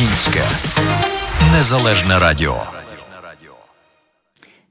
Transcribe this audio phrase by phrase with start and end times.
[0.00, 0.40] Українське
[1.52, 2.62] незалежне радіо.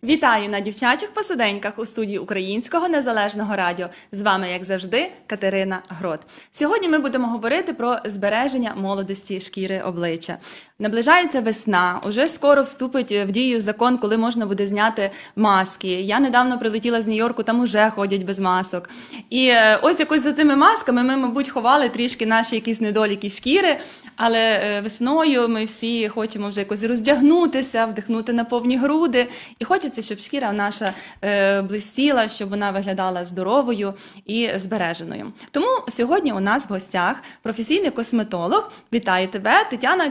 [0.03, 3.89] Вітаю на дівчачих посиденьках у студії Українського незалежного радіо.
[4.11, 6.19] З вами, як завжди, Катерина Грот.
[6.51, 10.37] Сьогодні ми будемо говорити про збереження молодості шкіри обличчя.
[10.81, 15.87] Наближається весна, уже скоро вступить в дію закон, коли можна буде зняти маски.
[15.87, 18.89] Я недавно прилетіла з Нью-Йорку, там уже ходять без масок.
[19.29, 23.77] І е, ось якось за тими масками ми, мабуть, ховали трішки наші якісь недоліки шкіри.
[24.21, 29.27] Але е, весною ми всі хочемо вже якось роздягнутися, вдихнути на повні груди.
[29.59, 33.93] І хочеться, щоб шкіра наша е, блистіла, щоб вона виглядала здоровою
[34.25, 35.33] і збереженою.
[35.51, 38.71] Тому сьогодні у нас в гостях професійний косметолог.
[38.93, 40.09] Вітаю тебе, Тетяна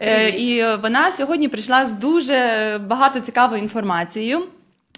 [0.00, 2.36] Е, і вона сьогодні прийшла з дуже
[2.86, 4.42] багато цікавою інформацією.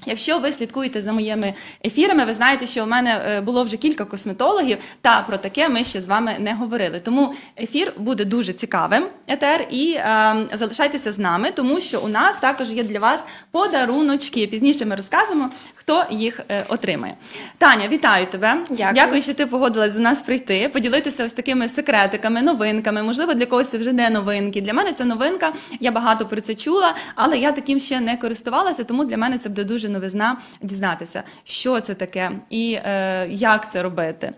[0.06, 1.54] Якщо ви слідкуєте за моїми
[1.84, 5.84] ефірами, ви знаєте, що у мене е, було вже кілька косметологів, та про таке ми
[5.84, 7.00] ще з вами не говорили.
[7.00, 12.38] Тому ефір буде дуже цікавим, етер, і е, залишайтеся з нами, тому що у нас
[12.38, 14.47] також є для вас подаруночки.
[14.47, 17.14] Пізніше ми розкажемо, хто їх е, отримає.
[17.58, 18.56] Таня, вітаю тебе.
[18.70, 18.94] Дякую.
[18.94, 23.02] Дякую, що ти погодилась до нас прийти, поділитися ось такими секретиками, новинками.
[23.02, 24.60] Можливо, для когось це вже не новинки.
[24.60, 25.52] Для мене це новинка.
[25.80, 29.48] Я багато про це чула, але я таким ще не користувалася, тому для мене це
[29.48, 34.31] буде дуже новизна дізнатися, що це таке і е, як це робити.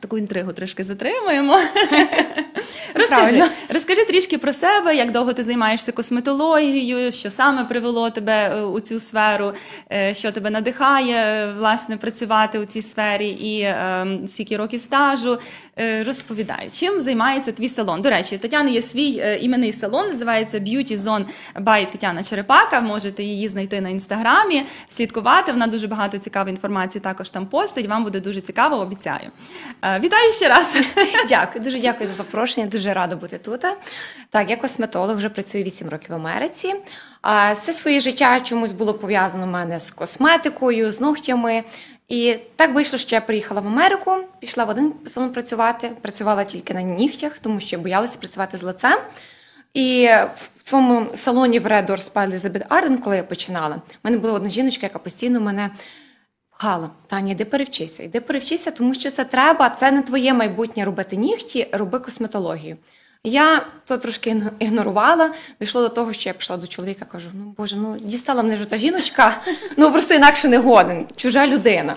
[0.00, 1.58] Таку інтригу трошки затримуємо.
[2.94, 3.46] Розкажи, Правильно.
[3.68, 8.80] розкажи трішки про себе, як довго ти займаєшся косметологією, що саме привело тебе е, у
[8.80, 9.52] цю сферу,
[9.92, 15.38] е, що тебе надихає власне працювати у цій сфері, і е, скільки років стажу.
[15.78, 18.02] Е, Розповідай, чим займається твій салон?
[18.02, 21.24] До речі, Тетяни є свій іменний салон, називається Beauty Zone
[21.56, 22.80] by Тетяна Черепака.
[22.80, 25.52] Можете її знайти на інстаграмі, слідкувати.
[25.52, 27.86] Вона дуже багато цікавої інформації також там постить.
[27.86, 29.30] Вам буде дуже цікаво, обіцяю.
[30.00, 30.76] Вітаю ще раз.
[31.28, 32.66] Дякую, дуже дякую за запрошення.
[32.66, 33.60] Дуже рада бути тут.
[34.30, 36.74] Так, я косметолог, вже працюю 8 років в Америці.
[37.52, 41.64] Все своє життя чомусь було пов'язано в мене з косметикою, з ногтями.
[42.08, 45.90] І так вийшло, що я приїхала в Америку, пішла в один салон працювати.
[46.00, 48.98] Працювала тільки на нігтях, тому що боялася працювати з лицем.
[49.74, 50.08] І
[50.56, 54.32] в цьому салоні в Red Doors по Elizabeth Arden, коли я починала, в мене була
[54.32, 55.70] одна жіночка, яка постійно мене
[56.62, 56.90] пхала.
[57.06, 61.66] Таня, йди перевчися, йди перевчися, тому що це треба, це не твоє майбутнє робити нігті,
[61.72, 62.76] роби косметологію.
[63.24, 65.30] Я то трошки ігнорувала,
[65.60, 68.64] дійшло до того, що я пішла до чоловіка, кажу: ну боже, ну дістала мене вже
[68.64, 69.40] та жіночка,
[69.76, 71.96] ну просто інакше не годен, чужа людина.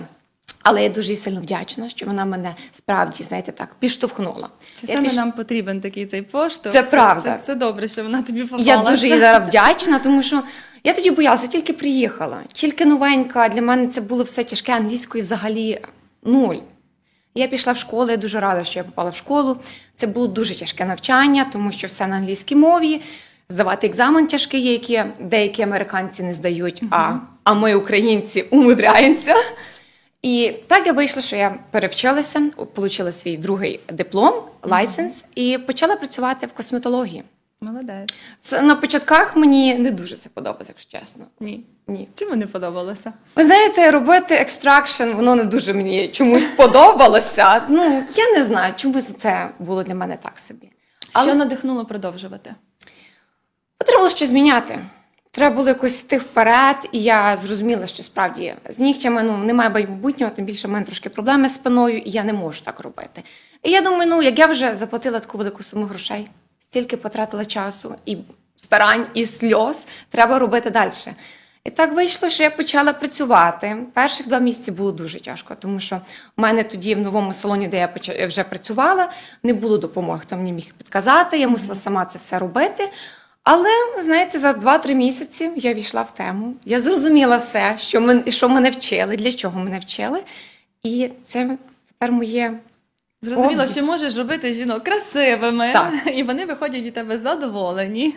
[0.62, 4.48] Але я дуже сильно вдячна, що вона мене справді, знаєте, так, підштовхнула.
[4.80, 6.72] Чи Я саме піш- нам потрібен такий цей поштовх?
[6.72, 7.38] Це правда.
[7.38, 8.62] Це, це добре, що вона тобі попала.
[8.62, 10.42] Я дуже їй зараз вдячна, тому що
[10.86, 13.48] я тоді боялася, тільки приїхала, тільки новенька.
[13.48, 15.80] Для мене це було все тяжке англійською взагалі
[16.22, 16.56] нуль.
[17.34, 19.56] Я пішла в школу, я дуже рада, що я попала в школу.
[19.96, 23.02] Це було дуже тяжке навчання, тому що все на англійській мові.
[23.48, 29.34] Здавати екзамен тяжкий, є, які деякі американці не здають, а, а ми, українці, умудряємося.
[30.22, 36.46] І так я вийшла, що я перевчилася, отримала свій другий диплом, лайсенс, і почала працювати
[36.46, 37.22] в косметології.
[37.60, 38.08] Молодець.
[38.40, 41.24] Це на початках мені не дуже це подобалося, якщо чесно.
[41.40, 41.64] Ні.
[41.88, 42.08] Ні.
[42.14, 43.12] Чому не подобалося?
[43.36, 47.62] Ви знаєте, робити extraction, воно не дуже мені чомусь подобалося.
[47.68, 50.70] Ну, я не знаю, чомусь це було для мене так собі.
[51.12, 52.54] Але Що надихнуло продовжувати?
[53.78, 54.78] треба було щось зміняти.
[55.30, 60.32] Треба було якось йти вперед, і я зрозуміла, що справді з нігтями ну, немає майбутнього,
[60.36, 63.22] тим більше в мене трошки проблеми з спиною, і я не можу так робити.
[63.62, 66.28] І я думаю, ну як я вже заплатила таку велику суму грошей,
[66.76, 68.16] стільки потратила часу і
[68.56, 70.90] старань, і сльоз, треба робити далі.
[71.64, 73.76] І так вийшло, що я почала працювати.
[73.94, 75.96] Перших два місяці було дуже тяжко, тому що
[76.36, 77.88] в мене тоді в новому салоні, де
[78.18, 79.10] я вже працювала,
[79.42, 82.90] не було допомоги, хто мені міг підказати, я мусила сама це все робити.
[83.42, 83.70] Але
[84.02, 86.54] знаєте, за 2-3 місяці я війшла в тему.
[86.64, 90.22] Я зрозуміла все, що мен, що мене вчили, для чого мене вчили.
[90.82, 91.58] І це
[91.88, 92.58] тепер моє
[93.22, 93.66] Зрозуміло, О.
[93.66, 95.92] що можеш робити жінок красивими, Так.
[96.14, 98.14] і вони виходять від тебе задоволені.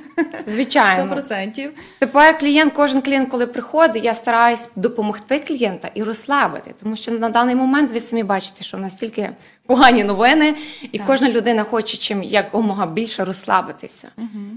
[0.48, 1.16] звичайно.
[1.30, 1.70] 100%.
[2.00, 7.30] Тепер клієнт, кожен клієнт, коли приходить, я стараюсь допомогти клієнта і розслабити, тому що на
[7.30, 9.30] даний момент ви самі бачите, що настільки
[9.66, 10.56] погані новини,
[10.92, 11.08] і Так.
[11.08, 14.08] кожна людина хоче чим якомога більше розслабитися.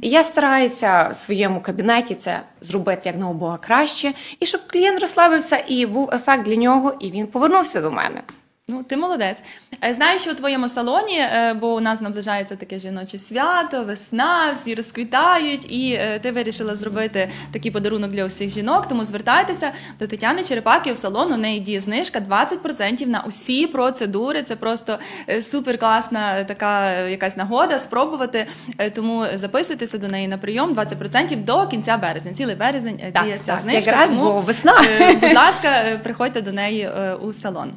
[0.03, 5.65] І я стараюся в своєму кабінеті це зробити як Бога краще, і щоб клієнт розслабився
[5.69, 8.23] і був ефект для нього, і він повернувся до мене.
[8.69, 9.39] Ну, ти молодець.
[9.85, 14.53] Е, Знаю, що у твоєму салоні, е, бо у нас наближається таке жіноче свято, весна,
[14.53, 18.89] всі розквітають, і е, ти вирішила зробити такий подарунок для усіх жінок.
[18.89, 21.33] Тому звертайтеся до Тетяни Черепаки в салон.
[21.33, 24.43] У неї діє знижка 20% на усі процедури.
[24.43, 24.99] Це просто
[25.41, 28.47] супер класна така якась нагода спробувати.
[28.95, 32.33] Тому записуйтеся до неї на прийом 20% до кінця березня.
[32.33, 33.91] Цілий березень діє ця так, знижка.
[33.91, 34.75] якраз, тому, бо весна.
[35.21, 36.91] Будь ласка, приходьте до неї
[37.23, 37.73] у салон.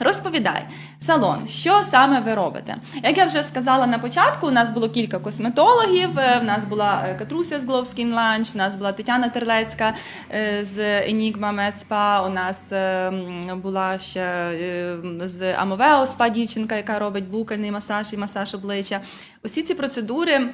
[0.00, 0.66] Розповідай,
[0.98, 2.76] салон, що саме ви робите?
[3.02, 6.18] Як я вже сказала на початку, у нас було кілька косметологів.
[6.18, 9.94] е, В нас була е, Катруся з Skin Lunch, у нас була Тетяна Терлецька
[10.34, 12.72] е, з Med Spa, у нас
[13.62, 14.52] була ще
[15.20, 19.00] з Amoveo Spa дівчинка, яка робить букальний масаж і масаж обличчя.
[19.44, 20.52] Усі ці процедури.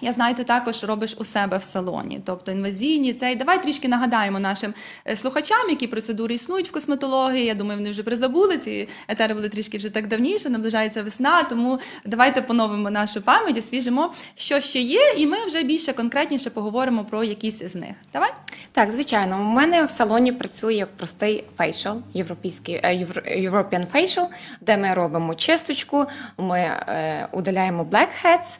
[0.00, 3.36] Я знаю, також робиш у себе в салоні, тобто інвазійні цей.
[3.36, 4.74] Давай трішки нагадаємо нашим
[5.06, 7.44] е, слухачам, які процедури існують в косметології.
[7.44, 8.58] Я думаю, вони вже призабули.
[8.58, 10.50] Ці етери були трішки вже так давніше.
[10.50, 11.42] Наближається весна.
[11.42, 17.04] Тому давайте поновимо нашу пам'ять, освіжимо, що ще є, і ми вже більше конкретніше поговоримо
[17.04, 17.94] про якісь з них.
[18.12, 18.30] Давай.
[18.72, 23.06] Так, звичайно, у мене в салоні працює простий фейшл, європейський е,
[23.38, 24.26] European facial,
[24.60, 26.06] де ми робимо чисточку,
[26.38, 28.58] ми е, удаляємо blackheads,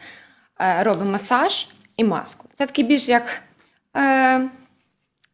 [0.59, 2.49] робимо масаж і маску.
[2.55, 3.43] Це такий більш як,
[3.97, 4.41] е,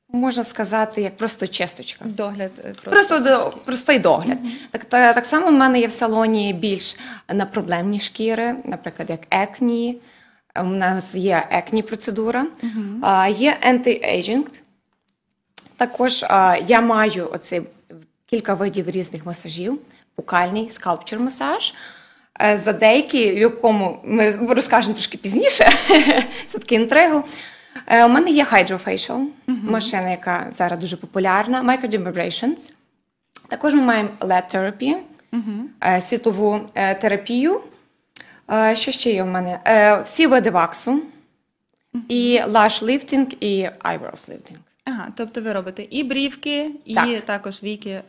[0.08, 2.04] можна сказати, як просто чисточка.
[2.04, 4.38] Догляд е, Просто до, простий догляд.
[4.70, 6.96] Так, та, так само в мене є в салоні більш
[7.28, 10.00] на проблемні шкіри, наприклад, як екні.
[10.60, 12.46] У нас є екні процедура,
[13.02, 14.46] а, є anti-aging.
[15.76, 17.62] Також а, я маю оці
[18.26, 19.80] кілька видів різних масажів:
[20.16, 21.74] букальний скалпчер масаж.
[22.42, 25.68] Е, За деякі, в якому ми розкажемо трошки пізніше,
[26.46, 27.24] це таки інтригу.
[27.86, 32.72] Е, У мене є Hydrofacial, машина, яка зараз дуже популярна, Microdermabrasions.
[33.48, 34.96] Також ми маємо LED therapy,
[35.84, 36.60] е, світлову
[37.00, 37.60] терапію.
[38.74, 39.58] Що ще є в мене?
[40.04, 41.02] Всі види ваксу,
[42.08, 44.56] і lash lifting, і eyebrows lifting.
[44.88, 47.20] Ага, тобто ви робите і брівки, і Так.
[47.20, 47.90] також віки.
[47.90, 48.02] Е,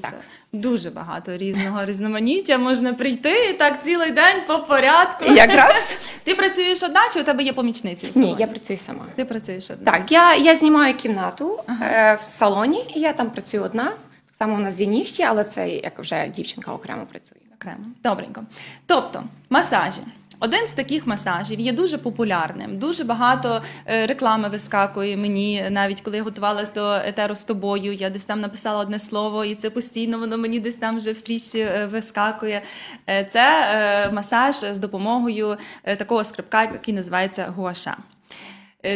[0.00, 0.10] Так.
[0.10, 0.16] Це
[0.52, 2.58] дуже багато різного різноманіття.
[2.58, 5.24] Можна прийти і так цілий день по порядку.
[5.24, 8.06] Якраз Ти працюєш одна, чи у тебе є помічниці?
[8.06, 8.36] в ні, салоні?
[8.40, 9.04] я працюю сама.
[9.16, 9.92] Ти працюєш одна.
[9.92, 13.84] Так, я, я знімаю кімнату е, в салоні, і я там працюю одна.
[13.84, 13.94] Так
[14.38, 17.38] само у нас є нігті, але це як вже дівчинка окремо працює.
[17.60, 17.84] Окремо.
[18.04, 18.44] Добренько.
[18.86, 20.00] Тобто, масажі.
[20.44, 22.78] Один з таких масажів є дуже популярним.
[22.78, 27.92] Дуже багато е, реклами вискакує мені, навіть коли я готувалась до етеру з тобою.
[27.92, 31.16] Я десь там написала одне слово, і це постійно воно мені десь там вже в
[31.16, 32.62] стрічці е, вискакує.
[33.08, 35.56] Е, Це масаж з допомогою
[35.98, 37.96] такого скрипка, який називається гуаша.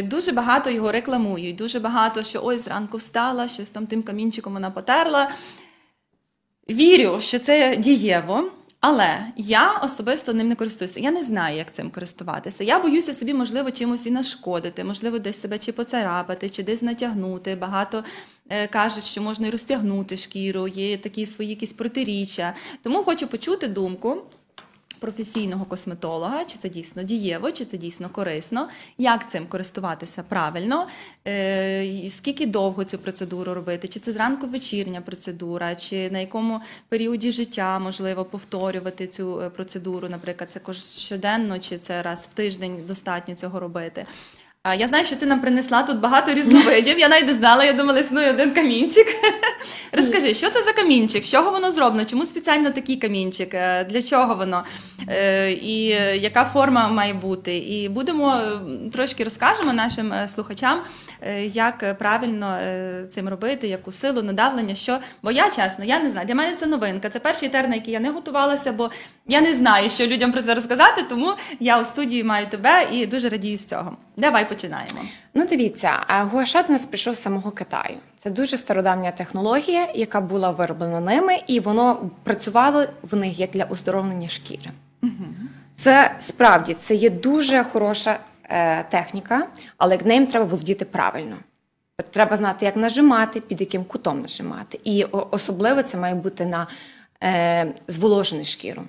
[0.03, 4.71] Дуже багато його рекламують, дуже багато, що ось зранку встала, щось там тим камінчиком вона
[4.71, 5.29] потерла.
[6.69, 10.99] Вірю, що це дієво, але я особисто ним не користуюся.
[10.99, 12.63] Я не знаю, як цим користуватися.
[12.63, 17.55] Я боюся собі, можливо, чимось і нашкодити, можливо, десь себе чи поцарапати, чи десь натягнути.
[17.55, 18.03] Багато
[18.49, 22.55] е, кажуть, що можна і розтягнути шкіру, є такі свої якісь протиріччя.
[22.83, 24.21] Тому хочу почути думку
[24.99, 30.87] професійного косметолога, чи це дійсно дієво, чи це дійсно корисно, як цим користуватися правильно,
[31.27, 37.31] е, скільки довго цю процедуру робити, чи це зранку вечірня процедура, чи на якому періоді
[37.31, 43.35] життя можливо повторювати цю е, процедуру, наприклад, це щоденно, чи це раз в тиждень достатньо
[43.35, 44.05] цього робити.
[44.67, 46.99] Я знаю, що ти нам принесла тут багато різновидів.
[46.99, 49.07] Я навіть не знала, я думала, існує один камінчик.
[49.91, 51.23] Розкажи, що це за камінчик?
[51.25, 52.05] З чого воно зроблено?
[52.09, 53.53] Чому спеціально такий камінчик?
[53.53, 54.63] Е, Для чого воно?
[55.09, 57.57] Е, І е, яка форма має бути?
[57.57, 58.41] І будемо
[58.93, 60.81] трошки розкажемо нашим слухачам,
[61.45, 62.59] як правильно
[63.09, 64.99] цим робити, яку силу, надавлення, що.
[65.23, 66.27] Бо я чесно, я не знаю.
[66.27, 67.09] Для мене це новинка.
[67.09, 68.89] Це перший етер, на який я не готувалася, бо
[69.27, 73.05] я не знаю, що людям про це розказати, тому я у студії маю тебе і
[73.05, 73.97] дуже радію з цього.
[74.17, 74.99] Давай починаємо.
[75.33, 77.97] Ну, дивіться, а гуашат у нас прийшов з самого Китаю.
[78.17, 83.63] Це дуже стародавня технологія, яка була вироблена ними, і воно працювало в них як для
[83.63, 84.71] оздоровлення шкіри.
[85.75, 91.35] Це справді це є дуже хороша е, техніка, але ним треба володіти правильно.
[92.11, 94.79] Треба знати, як нажимати, під яким кутом нажимати.
[94.83, 96.67] І особливо це має бути на
[97.23, 98.81] е, зволожену шкіру.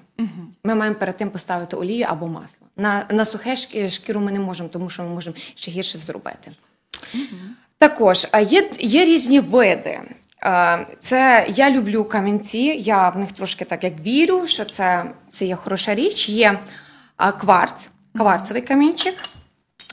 [0.65, 2.67] Ми маємо перед тим поставити олію або масло.
[2.77, 3.57] На, на сухе
[3.91, 6.53] шкіру ми не можемо, тому що ми можемо ще гірше зробити.
[7.79, 10.01] Також є, є різні види.
[11.01, 12.59] Це я люблю камінці.
[12.59, 16.29] Я в них трошки так як вірю, що це, це є хороша річ.
[16.29, 16.59] Є
[17.41, 19.15] кварц, кварцевий камінчик.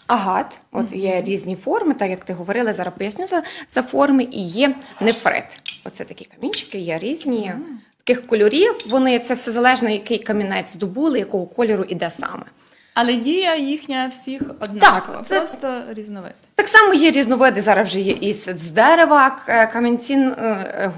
[0.08, 4.42] Агат, от є різні форми, так як ти говорила, зараз поясню за, за форми, і
[4.42, 5.44] є нефрит.
[5.86, 7.54] Оце такі камінчики, є різні.
[8.10, 8.76] Яких кольорів.
[8.90, 12.44] Вони це все залежно, який камінець добули, якого кольору і де саме.
[12.94, 16.32] Але дія їхня всіх однакова, це- просто різновид.
[16.56, 17.62] Так само є різновиди.
[17.62, 20.30] Зараз вже є і з дерева е, камінці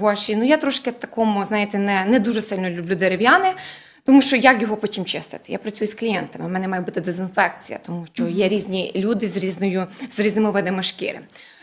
[0.00, 0.36] гоші.
[0.36, 3.52] Ну я трошки такому, знаєте, не, не дуже сильно люблю дерев'яне.
[4.10, 5.52] Тому що як його потім чистити?
[5.52, 6.46] Я працюю з клієнтами.
[6.46, 10.82] У мене має бути дезінфекція, тому що є різні люди з різною з різними видами
[10.82, 11.20] шкіри.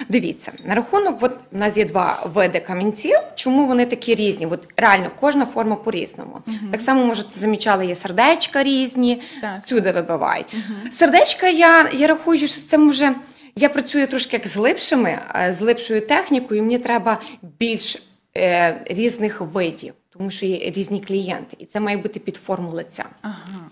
[0.10, 3.18] Дивіться, на рахунок, от у нас є два види камінців.
[3.36, 4.46] Чому вони такі різні?
[4.46, 6.40] От реально кожна форма по-різному.
[6.72, 9.62] Так само, можете замічали, є сердечка різні, Так.
[9.66, 10.56] всюди вибивають.
[10.92, 13.16] Сердечка, я, я рахую, що це може.
[13.56, 16.62] Я працюю трошки як з глибшими, е, з глибшою технікою.
[16.64, 17.22] Мені треба
[17.60, 18.04] більш
[18.38, 23.06] е, різних видів, тому що є різні клієнти, і це має бути під форму лиця.
[23.22, 23.70] Ага.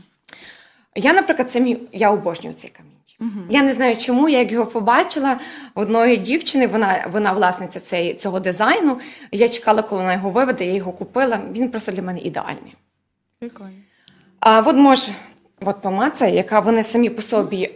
[0.96, 3.46] Я, наприклад, це мій, я обожнюю цей камінчик.
[3.50, 5.40] Я не знаю, чому я як його побачила
[5.76, 6.68] одної дівчини.
[6.68, 9.00] Вона вона власниця цей, цього дизайну.
[9.32, 10.66] Я чекала, коли вона його виведе.
[10.66, 11.40] Я його купила.
[11.52, 12.76] Він просто для мене ідеальний.
[13.40, 13.72] Прикольно.
[14.40, 15.12] А от може,
[15.62, 17.72] от помаця, яка вони самі по собі.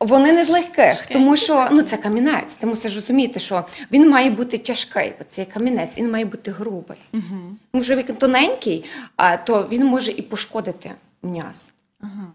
[0.00, 2.54] Вони не з легких, тому що ну це камінець.
[2.54, 5.12] Ти мусиш розуміти, що він має бути тяжкий.
[5.20, 6.98] Оцей камінець, він має бути грубий.
[7.12, 7.56] Угу.
[7.72, 8.84] Тому що він тоненький,
[9.16, 10.90] а, то він може і пошкодити
[11.22, 11.72] м'яз.
[12.00, 12.26] Ага.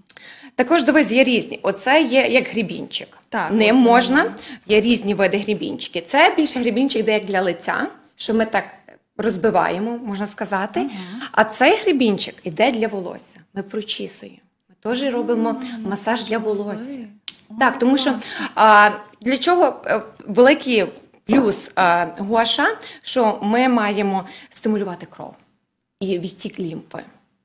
[0.55, 1.59] Також дивись, є різні.
[1.61, 3.17] Оце є як грібінчик.
[3.29, 4.33] Так, не ось можна.
[4.67, 6.01] Є різні види грібінчики.
[6.01, 8.65] Це більше грібінчик, де як для лиця, що ми так
[9.17, 10.89] розбиваємо, можна сказати.
[11.31, 13.39] А цей грібінчик іде для волосся.
[13.53, 14.37] Ми прочісуємо.
[14.69, 16.99] Ми теж робимо масаж для волосся.
[17.59, 18.19] Так, тому що
[18.55, 18.89] а,
[19.21, 20.85] для чого е, великий
[21.25, 22.67] плюс а, гуаша,
[23.01, 25.33] що ми маємо стимулювати кров
[25.99, 27.03] і відтік лімфи.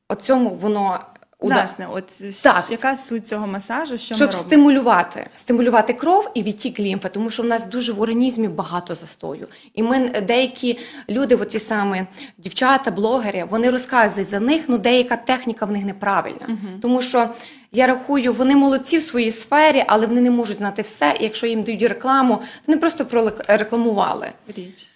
[0.08, 1.00] От цьому воно
[1.40, 2.04] Власне, от
[2.42, 2.64] Так.
[2.70, 4.44] яка суть цього масажу, що щоб ми робимо?
[4.44, 9.48] стимулювати, стимулювати кров і відтік лімфи, тому що в нас дуже в організмі багато застою.
[9.74, 10.78] І ми деякі
[11.08, 12.06] люди, от ті самі
[12.38, 16.58] дівчата, блогери, вони розказують за них, ну деяка техніка в них неправильна.
[16.82, 17.28] Тому що
[17.72, 21.14] я рахую, вони молодці в своїй сфері, але вони не можуть знати все.
[21.20, 24.30] І якщо їм дають рекламу, то вони просто прорекламували.
[24.56, 24.86] річ?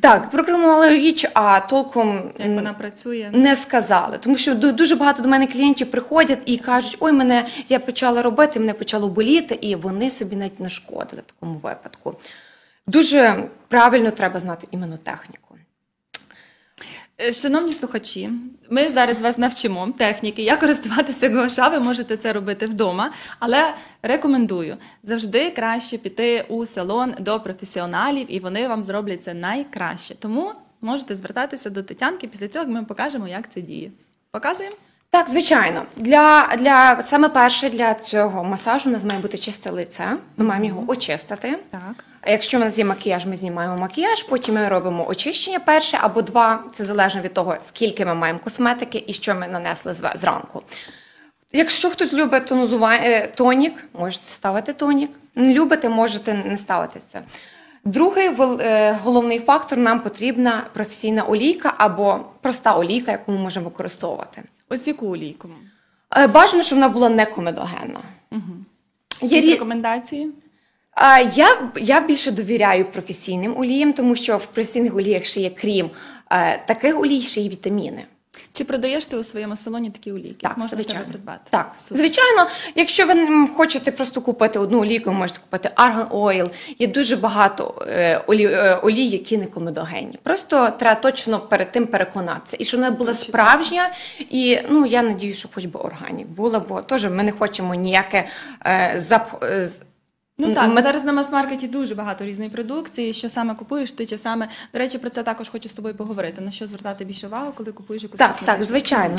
[0.00, 3.30] Так, прорекламували річ, а толком Як вона працює?
[3.32, 7.46] не сказали, тому що ду- дуже багато до мене клієнтів приходять і кажуть: ой, мене
[7.68, 12.14] я почала робити, мене почало боліти, і вони собі навіть нашкодили в такому випадку.
[12.86, 15.43] Дуже правильно треба знати іменно техніку.
[17.20, 18.30] Е, Шановні слухачі,
[18.70, 21.68] ми зараз вас навчимо техніки, як користуватися гуаша.
[21.68, 28.40] Ви можете це робити вдома, але рекомендую завжди краще піти у салон до професіоналів, і
[28.40, 30.14] вони вам зроблять це найкраще.
[30.14, 32.26] Тому можете звертатися до Тетянки.
[32.26, 33.90] Після цього ми покажемо, як це діє.
[34.30, 34.76] Показуємо?
[35.10, 40.16] Так, звичайно, для, для саме перше для цього масажу у нас має бути чисте лице.
[40.36, 41.58] Ми маємо його очистити.
[41.70, 42.04] Так.
[42.26, 46.22] А Якщо в нас є макіяж, ми знімаємо макіяж, потім ми робимо очищення перше або
[46.22, 46.64] два.
[46.72, 50.62] Це залежно від того, скільки ми маємо косметики і що ми нанесли зранку.
[51.52, 55.10] Якщо хтось любить тонузування, тонік, можете ставити тонік.
[55.34, 57.22] Не любите, можете не ставити це.
[57.84, 64.42] Другий е, головний фактор нам потрібна професійна олійка або проста олійка, яку ми можемо використовувати.
[64.68, 65.48] Ось яку олійку?
[66.16, 68.00] Е, Бажано, щоб вона була не комедогенна.
[69.22, 70.32] Є рі- рекомендації?
[71.34, 75.90] Я, я більше довіряю професійним оліям, тому що в професійних оліях ще є крім
[76.32, 78.04] е, таких олій, ще є вітаміни.
[78.52, 80.36] Чи продаєш ти у своєму салоні такі олійки?
[80.40, 81.04] Так, Можна звичайно.
[81.08, 81.40] придбати.
[81.50, 81.98] Так, Супер.
[81.98, 86.50] звичайно, якщо ви хочете просто купити одну олійку, ви можете купити Argan Oil.
[86.78, 90.18] Є дуже багато е, олій, е, олій, які не комедогенні.
[90.22, 92.56] Просто треба точно перед тим переконатися.
[92.60, 96.82] І щоб вона була справжня, і ну я надію, що хоч би органік була, бо
[96.82, 98.28] теж ми не хочемо ніяке
[98.66, 99.44] е, зап...
[100.38, 103.12] Ну так, Ми- зараз на мас-маркеті дуже багато різної продукції.
[103.12, 106.40] Що саме купуєш, ти чи саме до речі, про це також хочу з тобою поговорити.
[106.40, 109.18] На що звертати більше увагу, коли купуєш якусь Так, косметичну так, звичайно.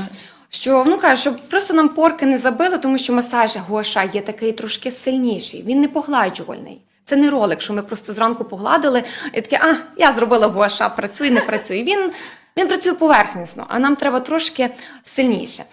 [0.49, 4.51] Що ну кажу, щоб просто нам порки не забили, тому що масаж гуаша є такий
[4.51, 5.63] трошки сильніший.
[5.63, 6.81] Він не погладжувальний.
[7.03, 9.03] Це не ролик, що ми просто зранку погладили
[9.33, 11.83] і таке, а я зробила гуаша, працює, не працює.
[11.83, 12.11] Він,
[12.57, 14.69] він працює поверхнісно, а нам треба трошки
[15.03, 15.63] сильніше.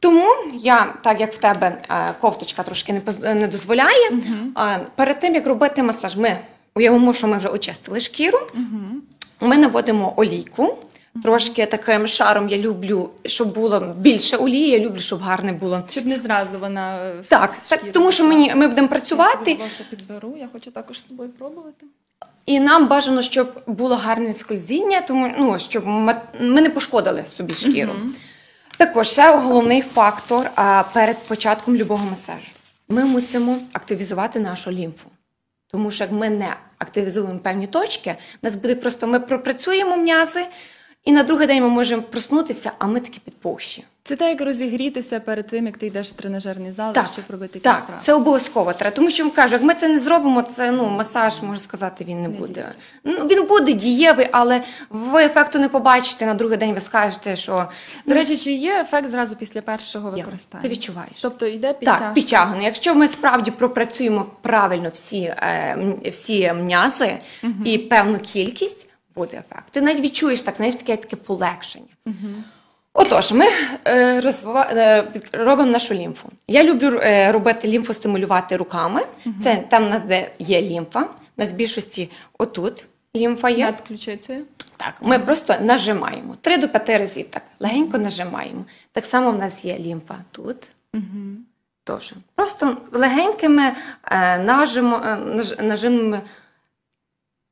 [0.00, 0.24] Тому
[0.54, 4.10] я, так як в тебе е, кофточка трошки не, поз- не дозволяє,
[4.58, 6.38] е, перед тим як робити масаж, ми
[6.74, 8.38] уявимо, що ми вже очистили шкіру.
[9.40, 10.78] Ми наводимо олійку.
[11.22, 14.68] Трошки таким шаром я люблю, щоб було більше олії.
[14.70, 15.82] Я люблю, щоб гарне було.
[15.90, 19.84] Щоб не зразу вона е, Так, так тому що мені ми будемо Я працювати, волосся
[19.90, 20.34] підберу.
[20.38, 21.86] Я хочу також з тобою пробувати.
[22.46, 27.54] і нам бажано, щоб було гарне скользіння, тому ну щоб ми, ми не пошкодили собі
[27.54, 27.92] шкіру.
[28.78, 30.50] Також ще головний фактор
[30.92, 32.52] перед початком любого масажу.
[32.88, 35.10] Ми мусимо активізувати нашу лімфу.
[35.70, 40.46] Тому що як ми не активізуємо певні точки, у нас буде просто ми пропрацюємо м'язи,
[41.04, 43.84] І на другий день ми можемо проснутися, а ми такі підпухші.
[44.04, 47.50] Це те, як розігрітися перед тим, як ти йдеш в тренажерний зал, Так, щоб робити
[47.58, 48.00] якісь Так, справи.
[48.04, 48.96] це обов'язково треба.
[48.96, 52.28] Тому що кажу, як ми це не зробимо, це ну масаж, можна сказати, він не,
[52.28, 52.68] Не буде.
[53.04, 56.26] Ну він буде дієвий, але ви ефекту не побачите.
[56.26, 57.66] На другий день ви скажете, що
[58.06, 60.22] До речі, чи є ефект зразу після першого Є.
[60.22, 60.62] використання?
[60.62, 61.12] ти відчуваєш.
[61.22, 62.04] Тобто йде підтяжка.
[62.04, 62.64] Так, підтягнення.
[62.64, 67.18] Якщо ми справді пропрацюємо правильно всі, е, всі м'язи
[67.64, 68.87] і певну кількість,
[69.18, 69.64] буде ефект.
[69.70, 71.86] Ти навіть відчуєш так, знаєш, таке таке полегшення.
[72.92, 73.46] Отож, ми
[73.84, 76.28] е, розвива- е, робимо нашу лімфу.
[76.48, 79.00] Я люблю е, робити лімфу стимулювати руками.
[79.42, 81.02] Це там, у нас, де є лімфа.
[81.02, 81.06] У
[81.36, 82.84] нас в більшості отут
[83.16, 83.64] лімфа є.
[83.64, 84.44] Над ключицею.
[84.76, 87.28] Так, ми просто нажимаємо 3 до 5 разів.
[87.28, 88.64] Так, легенько нажимаємо.
[88.92, 90.56] Так само в нас є лімфа тут.
[91.84, 92.14] Теж.
[92.34, 93.72] Просто легенькими
[94.04, 96.20] е, нажимо, е, наж, нажимами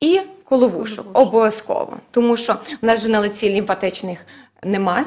[0.01, 1.19] і коловушок.
[1.19, 1.97] Обов'язково.
[2.11, 4.25] Тому що в нас же на лиці лімфатичних
[4.63, 5.05] нема,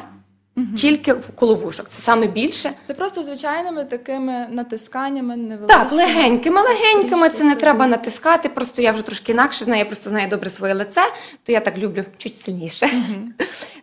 [0.76, 1.88] тільки в коловушок.
[1.88, 2.72] Це саме більше.
[2.86, 5.84] Це просто звичайними такими натисканнями невеличкими.
[5.84, 8.48] Так, легенькими, легенькими, це не треба натискати.
[8.48, 11.00] Просто я вже трошки інакше знаю, я просто знаю добре своє лице,
[11.44, 12.90] то я так люблю чуть сильніше.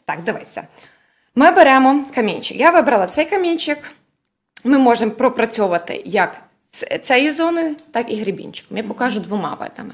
[0.06, 0.68] Так, дивися.
[1.36, 2.60] Ми беремо камінчик.
[2.60, 3.78] Я вибрала цей камінчик.
[4.64, 6.36] Ми можемо пропрацьовувати як
[7.02, 8.78] цією зоною, так і грібінчиком.
[8.78, 9.94] Я покажу двома видами.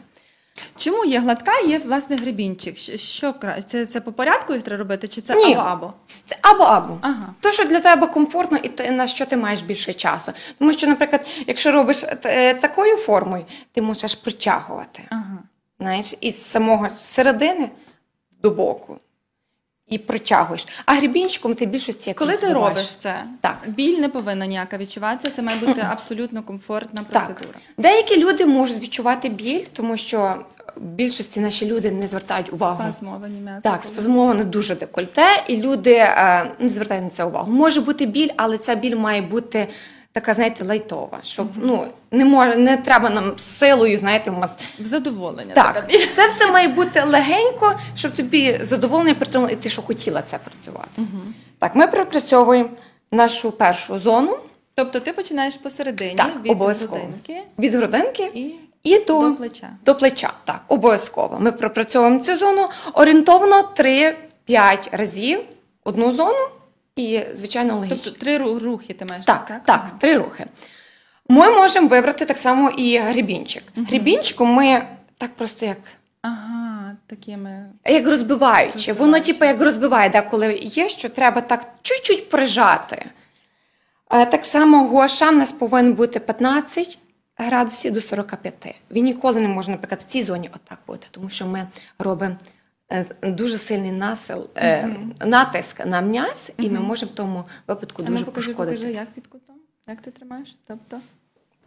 [0.77, 2.77] Чому є гладка, є власне гребінчик?
[2.97, 5.53] Що, кра- це, це по порядку їх треба робити, чи це Ні.
[5.53, 5.93] або-або?
[6.05, 6.97] Ц- Або-або.
[7.01, 7.33] Ага.
[7.39, 10.31] То, що для тебе комфортно, і ти, на що ти маєш більше часу.
[10.59, 15.03] Тому що, наприклад, якщо робиш е, такою формою, ти мусиш притягувати.
[15.09, 15.37] Ага.
[15.79, 17.69] знаєш, із самого середини
[18.43, 18.97] до боку.
[19.93, 20.67] І протягуєш.
[20.85, 22.77] А грібінчиком ти більшості як Коли ти розбиваєш.
[22.77, 23.57] робиш це, Так.
[23.67, 27.25] біль не повинна ніяка відчуватися, це має бути абсолютно комфортна Так.
[27.27, 27.59] процедура.
[27.77, 30.35] Деякі люди можуть відчувати біль, тому що
[30.75, 32.83] в більшості наші люди не звертають увагу.
[32.83, 33.61] Спазмовані м'язи.
[33.63, 37.51] Так, спазмоване дуже декольте, і люди е, не звертають на це увагу.
[37.51, 39.67] Може бути біль, але ця біль має бути
[40.13, 44.85] така, знаєте, лайтова, щоб ну не може, не треба нам силою, знаєте, у нас В
[44.85, 45.53] задоволення.
[45.53, 46.07] Так, біль.
[46.15, 50.37] це все має бути легенько, щоб тобі задоволення при тому, і ти що хотіла це
[50.37, 51.01] працювати.
[51.59, 52.69] Так, ми пропрацьовуємо
[53.11, 54.37] нашу першу зону
[54.75, 56.95] Тобто ти починаєш посередині Так, від обов'язково.
[57.01, 59.69] грудинки від грудинки і і до, до плеча.
[59.85, 60.33] до плеча.
[60.45, 61.37] Так, обов'язково.
[61.39, 64.13] Ми пропрацьовуємо цю зону орієнтовно 3-5
[64.91, 65.39] разів
[65.83, 66.47] одну зону
[66.95, 67.97] і, звичайно, логічно.
[68.03, 69.25] Тобто три рухи ти маєш.
[69.25, 70.45] Так, так, три рухи.
[71.29, 73.63] Ми можемо вибрати так само і грібінчик.
[73.75, 75.77] Грібінчиком ми так просто як
[76.21, 77.65] Ага, такими.
[77.85, 78.93] Як розбиваючи.
[78.93, 83.05] Воно, типу, як розбиває, деколи є, що треба так чуть-чуть прижати.
[84.13, 86.97] Е, Так само гуаша в нас повинен бути 15
[87.37, 88.75] градусів до 45.
[88.91, 91.67] Він ніколи не може, наприклад, в цій зоні отак бути, тому що ми
[91.99, 92.35] робимо
[93.23, 98.11] дуже сильний насил, е, натиск на м'яз, і ми можемо в тому випадку А ну
[98.11, 98.77] дуже покажи, пошкодити.
[98.77, 99.55] покажи, як під кутом?
[99.87, 100.55] Як ти тримаєш?
[100.67, 100.99] Тобто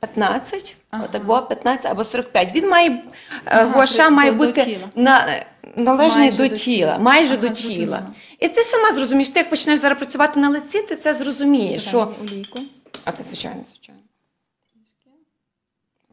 [0.01, 1.05] 15, Ага.
[1.05, 2.55] отак, во, 15 або 45.
[2.55, 3.03] Він має, е,
[3.45, 5.43] Ага, гуаша має до бути на,
[5.77, 6.99] належний Майже до, до тіла, тіла.
[6.99, 7.55] майже Ага, до тіла.
[7.63, 8.07] зрозуміла.
[8.39, 12.05] І ти сама зрозумієш, ти як почнеш зараз працювати на лиці, ти це зрозумієш, що...
[12.05, 12.59] Дай олійку.
[13.05, 14.01] А ти, звичайно, звичайно.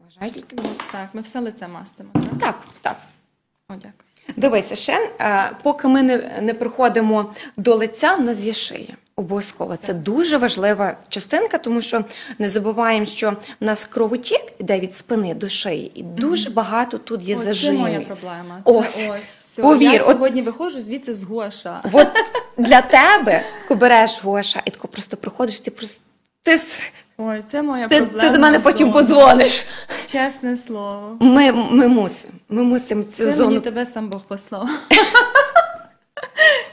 [0.04, 0.56] Вважай тільки.
[0.92, 2.10] Так, ми все лице мастимо.
[2.14, 2.30] Так?
[2.40, 2.96] Так, так.
[3.68, 3.92] О, дякую.
[4.36, 8.96] Дивися, ще, е, поки ми не, не приходимо до лиця, в нас є шия.
[9.16, 9.76] Обов'язково.
[9.76, 12.04] Це дуже важлива частинка, тому що
[12.38, 17.22] не забуваємо, що в нас кровотік йде від спини до шиї, і дуже багато тут
[17.22, 18.62] є О, це моя проблема.
[18.66, 19.08] Це Ось.
[19.10, 19.36] ось.
[19.38, 19.62] Все.
[19.62, 21.82] Повір, Я от- сьогодні виходжу звідси з Гоша.
[21.92, 22.08] От
[22.56, 26.00] для тебе тако береш гоша і тако просто проходиш, ти просто
[26.42, 26.58] ти,
[27.18, 28.28] Ой, це моя ти, проблема.
[28.28, 28.98] ти до мене потім зона.
[29.00, 29.64] подзвониш.
[30.12, 31.16] Чесне слово.
[31.20, 32.32] Ми, ми мусимо.
[32.48, 33.48] Ми мусимо цю Це зону.
[33.48, 34.68] мені тебе сам Бог послав.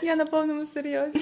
[0.03, 1.19] Я на повному серйозі.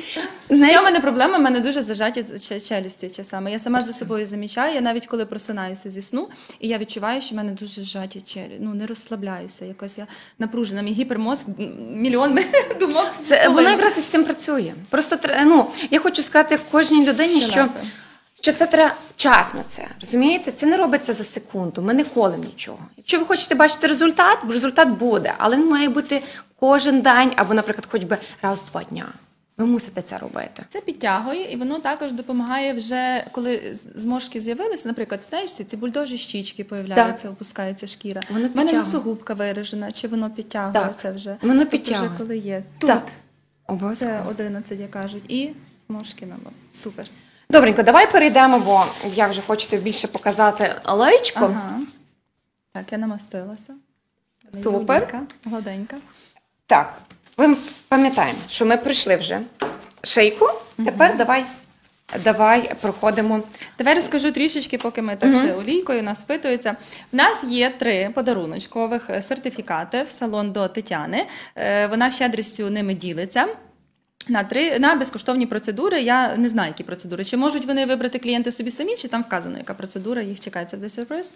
[0.49, 1.37] Знаєш- Що в мене проблема?
[1.37, 2.25] В мене дуже зажаті
[2.69, 3.51] челюсті часами.
[3.51, 4.75] Я сама за собою замічаю.
[4.75, 6.27] Я навіть коли просинаюся зі сну,
[6.59, 8.57] і я відчуваю, що в мене дуже зжаті челюсті.
[8.59, 9.65] Ну не розслабляюся.
[9.65, 10.07] Якось я
[10.39, 10.81] напружена.
[10.81, 11.47] Мій гіпермозк
[11.91, 12.39] мільйон
[12.79, 13.07] думок.
[13.23, 14.73] Це воно якраз із цим працює.
[14.89, 17.79] Просто ну, я хочу сказати кожній людині, що, Щелепи.
[18.41, 19.87] Що це треба час на це.
[20.01, 20.51] Розумієте?
[20.51, 21.81] Це не робиться за секунду.
[21.81, 22.79] Ми не колемо нічого.
[22.97, 26.23] Якщо ви хочете бачити результат, результат буде, але він має бути
[26.59, 29.05] кожен день або, наприклад, хоч би раз в два дня.
[29.57, 30.63] Ви мусите це робити.
[30.69, 33.61] Це підтягує, і воно також допомагає вже, коли
[33.95, 34.87] зморшки з'явилися.
[34.87, 38.21] Наприклад, знаєш, ці бульдожі щічки появляються, опускається шкіра.
[38.29, 41.37] Воно У мене носогубка виражена, чи воно підтягує Так, це вже?
[41.41, 42.09] воно Тобто підтягує.
[42.09, 42.63] Вже коли є.
[42.77, 44.29] Тут Так, це обов'язково.
[44.29, 45.49] 11, як кажуть, і
[45.87, 46.35] зморшки на.
[46.69, 47.05] Супер.
[47.51, 51.45] Добренько, давай перейдемо, бо я вже хочу тобі більше показати личко.
[51.45, 51.79] Ага.
[52.73, 53.73] Так, я намастилася.
[54.63, 55.21] Супер.
[55.45, 55.97] Гладенька.
[56.65, 56.93] Так,
[57.37, 57.55] Ми
[57.87, 59.41] пам'ятаємо, що ми пройшли вже
[60.03, 60.45] шийку.
[60.85, 61.45] Тепер давай,
[62.23, 63.41] давай проходимо.
[63.77, 66.75] Давай розкажу трішечки, поки ми так ще олійкою нас впитується.
[67.11, 71.25] В нас є три подаруночкових сертифікати в салон до Тетяни.
[71.55, 73.47] Е, Вона щедрістю ними ділиться.
[74.27, 76.01] На три на безкоштовні процедури.
[76.01, 77.25] Я не знаю, які процедури.
[77.25, 80.89] Чи можуть вони вибрати клієнти собі самі, чи там вказано, яка процедура їх чекається буде
[80.89, 81.33] сюрприз?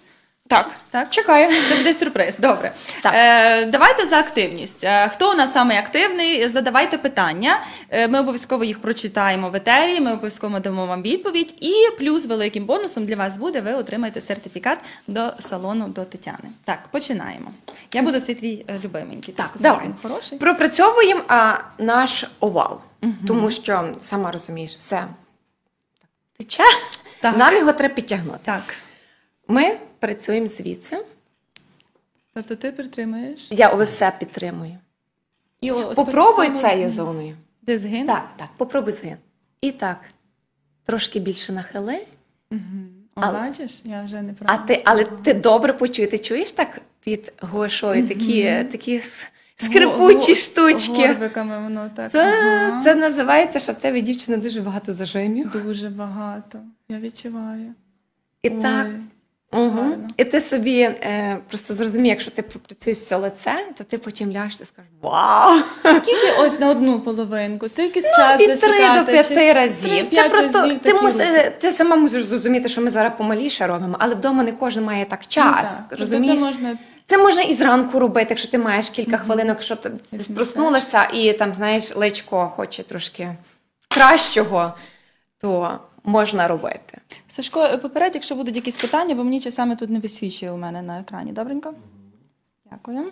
[0.47, 1.09] Так, Так?
[1.09, 1.49] чекаю.
[1.69, 2.37] Це буде сюрприз.
[2.37, 2.73] Добре.
[3.01, 3.13] Так.
[3.15, 4.83] Е, давайте за активність.
[4.83, 6.47] Е, хто у нас саме активний?
[6.49, 7.63] Задавайте питання.
[7.89, 9.99] Е, ми обов'язково їх прочитаємо в етері.
[9.99, 11.53] Ми обов'язково дамо вам відповідь.
[11.63, 13.61] І плюс великим бонусом для вас буде.
[13.61, 16.49] Ви отримаєте сертифікат до салону до Тетяни.
[16.65, 17.51] Так, починаємо.
[17.93, 19.33] Я буду цей твій е, любименький.
[19.33, 19.87] Ти Так, сказала, давай.
[19.87, 20.37] він хороший.
[20.37, 22.81] Пропрацьовуємо а, наш овал,
[23.27, 25.05] тому що сама розумієш, все
[26.37, 26.63] тече.
[27.21, 27.37] Так.
[27.37, 28.39] Нам його треба підтягнути.
[28.43, 28.63] Так.
[29.47, 30.97] Ми працюємо звідси.
[32.33, 33.47] Тобто ти притримуєш.
[33.51, 34.77] Я все підтримую.
[35.61, 36.89] І Попробуй по цією згин.
[36.89, 37.35] зоною.
[37.61, 38.07] Де згин?
[38.07, 39.17] Так, так, попробуй згин.
[39.61, 39.97] І так,
[40.85, 41.97] трошки більше нахили.
[42.51, 42.55] О,
[43.15, 47.33] Але- бачиш, я вже не А ти, але ти добре почуєш, ти чуєш так під
[47.41, 51.07] гошою такі, такі с- скрипучі штучки.
[51.07, 52.11] Горбиками воно так.
[52.11, 52.83] Це, ага.
[52.83, 55.51] це називається, що в тебе дівчина дуже багато зажимів.
[55.65, 56.59] Дуже багато.
[56.89, 57.73] Я відчуваю.
[58.43, 58.61] І Ой.
[58.61, 58.87] так.
[59.53, 59.95] Угу.
[60.17, 64.59] І ти собі е, просто зрозумій, якщо ти пропрацюєш все лице, то ти потім ляжеш
[64.61, 65.59] і скажеш Вау!
[65.85, 67.67] Скільки ось на одну половинку?
[67.67, 70.07] Це якийсь час Від 3 засікати, до 5 чи- разів.
[70.11, 71.13] Це просто разів ти, мус,
[71.59, 75.27] ти сама мусиш зрозуміти, що ми зараз помаліше робимо, але вдома не кожен має так
[75.27, 75.45] час.
[75.45, 75.85] Ну, так.
[75.89, 76.39] Тобто Розумієш?
[76.39, 81.03] Це можна Це можна і зранку робити, якщо ти маєш кілька хвилинок, якщо ти спроснулася
[81.13, 83.29] і там, знаєш, личко хоче трошки
[83.87, 84.73] кращого,
[85.41, 86.92] то можна робити.
[87.27, 90.99] Сашко, поперед, якщо будуть якісь питання, бо мені часами тут не висвічує у мене на
[90.99, 91.31] екрані.
[91.31, 91.73] Добренько?
[92.71, 93.11] Дякую.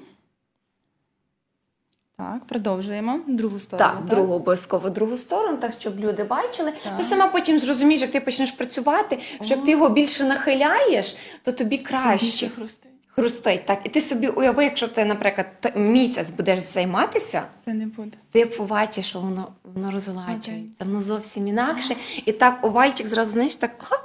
[2.17, 3.19] Так, продовжуємо.
[3.27, 3.91] Другу сторону.
[3.91, 6.73] Так, другу обов'язково другу сторону, так щоб люди бачили.
[6.83, 6.97] Так.
[6.97, 11.51] Ти сама потім зрозумієш, як ти почнеш працювати, що як ти його більше нахиляєш, то
[11.51, 12.25] тобі краще.
[12.25, 12.90] Більше хрустить.
[13.15, 13.65] Хрустить.
[13.65, 18.17] Так, і ти собі уяви, якщо ти, наприклад, т- місяць будеш займатися, Це не буде.
[18.31, 21.95] ти побачиш, що воно воно розгладжується, воно зовсім інакше.
[22.25, 23.99] І так овальчик зразу знаєш, так хоп,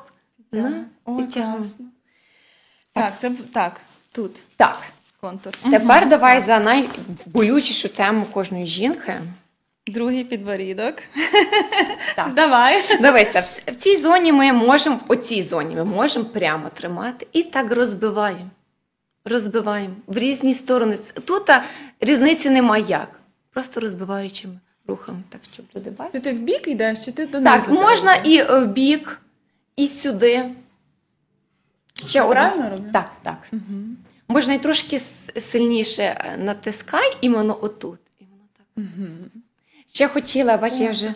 [0.53, 1.57] на, Ой, підтягнув.
[1.59, 1.87] класно.
[2.93, 3.81] Так, це б- так,
[4.15, 4.79] тут Так,
[5.21, 5.53] контур.
[5.71, 9.15] тепер давай за найболючішу тему кожної жінки.
[9.87, 10.95] Другий підборідок.
[12.17, 12.35] Так.
[12.35, 12.99] Давай.
[13.01, 17.27] Дивися, в ц- в цій зоні ми можемо, в оцій зоні ми можемо прямо тримати
[17.33, 18.51] і так розбиваємо.
[19.27, 20.99] Розбиваємо в різні сторони.
[21.25, 21.51] Тут
[22.01, 23.21] різниці немає як.
[23.51, 26.21] Просто розбиваючими рухами, так щоб люди бачили.
[26.21, 27.67] Ти в бік йдеш, чи ти донизу?
[27.67, 29.21] Так, можна і е, в бік,
[29.77, 30.45] і сюди.
[32.07, 32.91] Ще правильно роблю?
[32.93, 33.51] Так, так.
[34.29, 35.01] Можна і трошки
[35.41, 37.99] сильніше е, натискай, і воно отут.
[38.21, 38.87] І воно так.
[39.93, 41.15] Ще хотіла, бач, я вже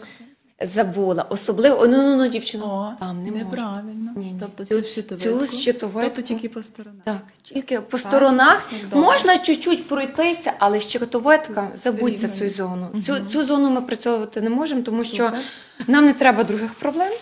[0.66, 1.22] забула.
[1.22, 3.44] Особливо, ну ну ну дівчино, там не можна.
[3.44, 4.12] неправильно.
[4.16, 4.36] Ні, ні.
[4.40, 5.46] Тобто Цю- цю щитовидку.
[5.46, 6.02] цю щитовидку.
[6.14, 7.02] Тобто тільки по сторонах.
[7.04, 9.00] Так, тільки по сторонах добре.
[9.00, 13.02] можна чуть-чуть пройтися, але щитовидка, забудь за цю зону.
[13.06, 15.40] Цю, цю зону ми працьовувати не можемо, тому що Супер.
[15.86, 17.12] нам не треба других проблем.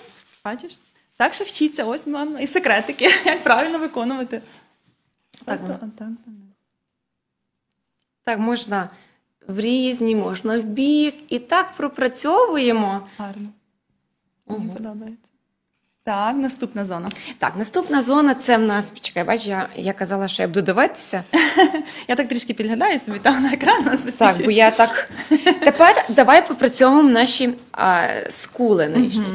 [0.45, 0.79] Бачиш?
[1.17, 4.43] Так що вчіться, ось вам і секретики, як правильно виконувати.
[5.45, 5.89] Так, Тобто, ну.
[5.95, 6.43] отак, донизу.
[8.25, 8.91] Так, можна
[9.49, 11.15] в різні, можна в бік.
[11.29, 13.01] І так пропрацьовуємо.
[13.19, 13.49] Гарно.
[14.47, 15.29] Мені подобається.
[16.05, 17.09] Так, наступна зона.
[17.39, 18.93] Так, наступна зона це в нас.
[19.01, 21.25] Чекай, бач, я, я казала, що я буду дивитися.
[22.09, 25.11] Я так трішки підглядаю собі там на екран нас Так, бо я так.
[25.61, 29.27] Тепер давай попрацьовуємо наші а, скули нижні.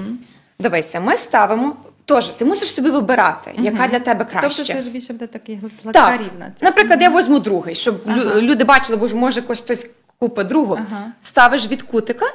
[0.59, 1.75] Дивися, ми ставимо.
[2.05, 4.57] Тож, ти мусиш собі вибирати, яка для тебе краще.
[4.57, 6.51] Тобто це ж більше буде такий гладка Так, рівна.
[6.61, 8.41] наприклад, я візьму другий, щоб лю- Ага.
[8.41, 9.87] люди бачили, бо ж може якось хтось
[10.19, 10.73] купить другу.
[10.73, 11.11] Ага.
[11.21, 12.25] Ставиш від кутика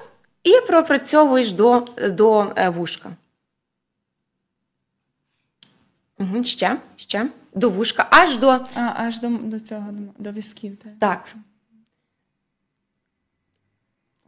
[0.42, 3.10] і пропрацьовуєш до, до е, вушка.
[6.18, 7.28] Угу, ще, ще.
[7.54, 8.48] До вушка, аж до.
[8.48, 9.86] А, аж до, до цього,
[10.18, 10.76] до, візків.
[10.76, 10.92] Так.
[10.98, 11.34] Так.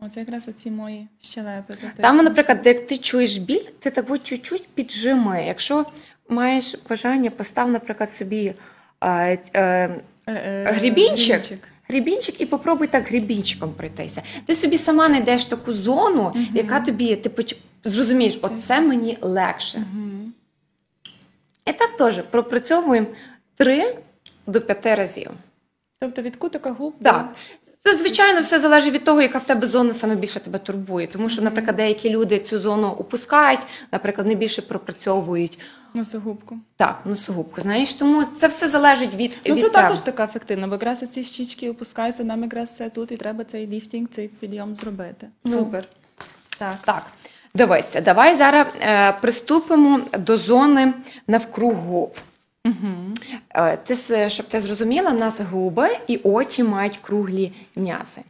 [0.02, 1.72] Оце якраз оці мої щелепи.
[1.72, 2.02] затиснуті.
[2.02, 5.46] Там, наприклад, як ти чуєш біль, ти так от чуть-чуть піджимай.
[5.46, 5.86] Якщо
[6.28, 8.54] маєш бажання, постав, наприклад, собі
[9.00, 11.42] е, е, Е, е, грібінчик,
[11.90, 12.40] грібінчик.
[12.40, 14.22] і попробуй так грібінчиком пройтися.
[14.46, 19.83] Ти собі сама знайдеш таку зону, яка тобі, ти поч- зрозумієш, оце мені легше.
[21.66, 23.07] І так теж пропрацьовуємо
[23.57, 23.96] 3
[24.46, 25.31] до 5 разів.
[26.00, 26.94] Тобто від кутика губ.
[27.03, 27.35] Так.
[27.81, 31.07] Це, звичайно, все залежить від того, яка в тебе зона саме більше тебе турбує.
[31.07, 33.61] Тому що, наприклад, деякі люди цю зону опускають,
[33.92, 35.59] наприклад, не більше пропрацьовують
[35.94, 36.59] Носогубку.
[36.76, 37.61] Так, носогубку.
[37.61, 39.83] Знаєш, тому це все залежить від, Ну, від це тебе.
[39.83, 43.66] також така ефективна, бо якраз ці щічки опускаються, нам якраз це тут, і треба цей
[43.66, 45.29] ліфтінг, цей підйом зробити.
[45.44, 45.59] Ну.
[45.59, 45.88] Супер.
[46.59, 46.76] Так.
[46.85, 47.03] Так,
[47.55, 50.94] дивися, давай зараз е, приступимо до зони
[51.26, 52.14] навкруг губ.
[52.64, 53.14] Угу.
[53.55, 58.20] Е, ти, щоб ти зрозуміла, в нас губи і очі мають круглі м'язи.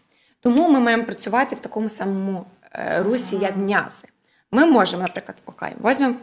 [0.41, 4.09] Тому ми маємо працювати в такому самому е, русі, як м'язи.
[4.53, 6.15] Ми можемо, наприклад, окей, візьмемо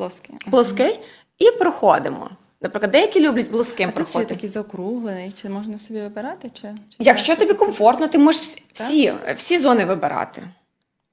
[0.00, 0.34] Плоский.
[0.50, 1.00] плоский
[1.38, 2.30] і проходимо.
[2.62, 4.34] Наприклад, деякі люблять плоским А тут ще проходити.
[4.34, 6.50] такий закруглений, чи можна собі вибирати?
[6.54, 10.42] Чи, чи Якщо тобі комфортно, ти можеш всі, всі зони вибирати.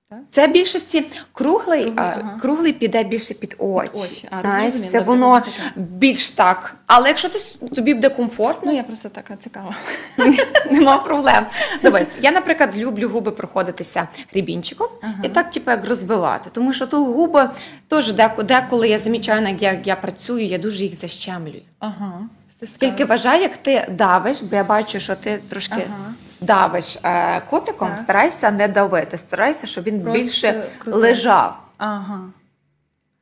[0.09, 0.19] Так?
[0.29, 2.39] Це більшості круглий, Круглий, а, ага.
[2.41, 3.91] круглий піде більше під очі.
[3.93, 4.27] очі.
[4.31, 5.41] А, Знаєш, це воно
[5.75, 6.75] більш так.
[6.85, 7.39] Але якщо ти,
[7.75, 9.75] тобі буде комфортно, Ну, я просто така цікава.
[10.71, 11.45] нема проблем.
[11.83, 15.13] Дивись, я, наприклад, люблю губи проходитися грібінчиком Ага.
[15.23, 16.49] і так, типу, як розбивати.
[16.53, 17.49] Тому що ту губи
[17.87, 21.61] теж деко- деколи я замічаю, як я, я працюю, я дуже їх защемлюю.
[21.79, 22.19] Ага.
[22.67, 26.13] Скільки вважай, як ти давиш, бо я бачу, що ти трошки Ага.
[26.41, 27.99] Давиш е, котиком, Так.
[27.99, 30.97] старайся не давити, старайся, щоб він Просто більше крутити.
[31.07, 31.57] лежав.
[31.77, 32.19] Ага.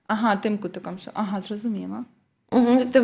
[0.08, 0.98] Ага, тим кутиком.
[1.02, 2.04] що- Ага, зрозуміла.
[2.52, 2.86] Угу.
[2.86, 3.02] Ти,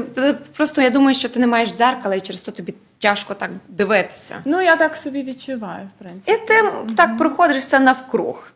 [0.58, 4.36] просто я думаю, що ти не маєш дзеркала, і через то тобі тяжко так дивитися.
[4.45, 6.32] Ну, я так собі відчуваю, в принципі.
[6.43, 6.63] І ти
[6.95, 8.47] так проходишся навкруг.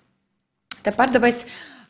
[0.81, 1.45] Тепер дивись,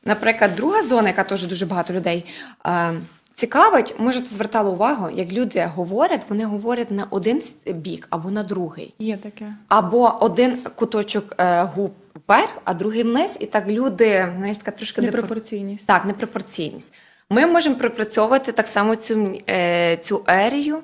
[0.06, 2.26] наприклад, друга зона, яка теж дуже багато людей
[2.68, 2.92] е,
[3.36, 8.44] цікавить, може, ти звертала увагу, як люди говорять, вони говорять на один бік або на
[8.44, 8.94] другий.
[9.00, 9.54] Є таке.
[9.68, 11.94] Або один куточок е, губ
[12.28, 15.88] вверх, а другий вниз, і так люди, знаєш, така трошки Непропорційність.
[15.88, 16.94] Так, непропорційність.
[17.30, 20.80] Ми можемо пропрацьовувати так само цю, е, цю ерію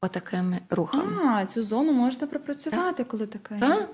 [0.00, 1.12] отакими рухами.
[1.24, 3.54] А, цю зону можна пропрацювати, коли таке.
[3.60, 3.88] Так.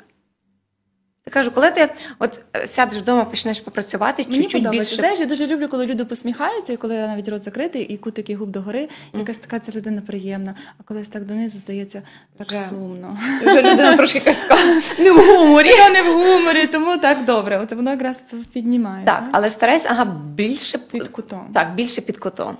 [1.26, 4.96] Я кажу, коли ти от е, сядеш вдома, почнеш попрацювати, Мені чуть-чуть більше.
[4.96, 8.50] Знаєш, я дуже люблю, коли люди посміхаються, і коли навіть рот закритий, і кутики губ
[8.50, 12.02] догори, якась така середина приємна, а колись так донизу здається
[12.36, 12.60] так Вже.
[12.68, 13.18] сумно.
[13.42, 14.56] Вже людина трошки якась така.
[14.98, 15.68] Не в гуморі.
[15.68, 17.58] Я не в гуморі, тому так добре.
[17.58, 19.04] От воно якраз піднімає.
[19.04, 20.04] Так, але старайся, ага,
[20.34, 21.50] більше Під кутом.
[21.54, 22.56] Так, більше під кутом.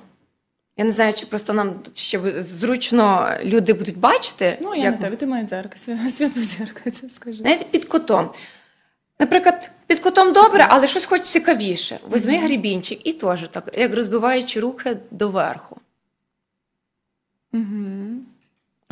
[0.81, 4.59] Я не знаю, чи просто нам ще зручно люди будуть бачити.
[4.61, 7.39] Ну, я як не тебе, ти моє дзеркало, світло, дзеркало, це скажи.
[7.39, 8.31] Знаєте, під кутом.
[9.19, 12.01] Наприклад, під кутом добре, але щось хоч цікавіше.
[12.13, 15.77] Візьми грібінчик і теж так, як розбиваючи руки доверху.
[17.53, 17.65] Угу.
[17.65, 18.40] А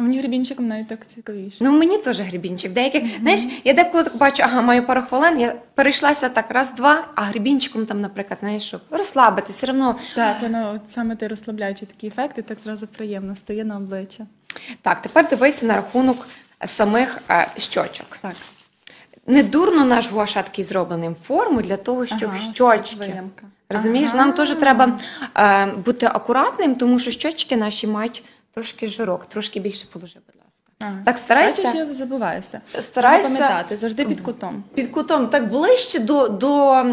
[0.02, 1.56] мені гребінчиком навіть так цікавіше.
[1.60, 2.72] Ну, мені теж грібінчик.
[2.72, 7.22] Деяких, знаєш, я деколи так бачу, ага, маю пару хвилин, я перейшлася так раз-два, а
[7.22, 9.96] грібінчиком там, наприклад, знаєш, щоб розслабити, все одно.
[10.14, 14.26] Так, воно от саме ти розслабляючи такі ефекти, так зразу приємно стає на обличчя.
[14.82, 16.26] Так, тепер дивися на рахунок
[16.64, 18.18] самих е, щочок.
[18.20, 18.34] Так.
[19.26, 23.22] Не дурно наш гуаша такий зроблений форму для того, щоб Ага, щочки.
[23.68, 24.24] Розумієш, Ага.
[24.24, 24.98] нам теж треба
[25.36, 28.22] е, бути акуратним, тому що щочки наші мають
[28.54, 30.72] трошки жирок, трошки більше положи, будь ласка.
[30.80, 31.02] Ага.
[31.04, 31.62] Так, старайся.
[31.62, 32.60] Бачиш, я забуваюся.
[32.80, 34.64] Старайся Запам'ятати, завжди під кутом.
[34.74, 36.84] під кутом так ближче до, до,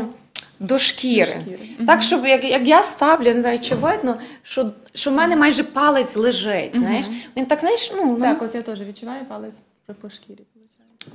[0.60, 1.34] до шкіри.
[1.36, 1.70] До шкіри.
[1.88, 5.64] Так, щоб як, як я ставлю, не знаю, чи видно, що, що в мене майже
[5.64, 6.78] палець лежить.
[6.78, 7.06] Знаєш,
[7.38, 9.62] він так, знаєш, ну, Так, ну от я теж відчуваю палець
[10.02, 10.44] по шкірі.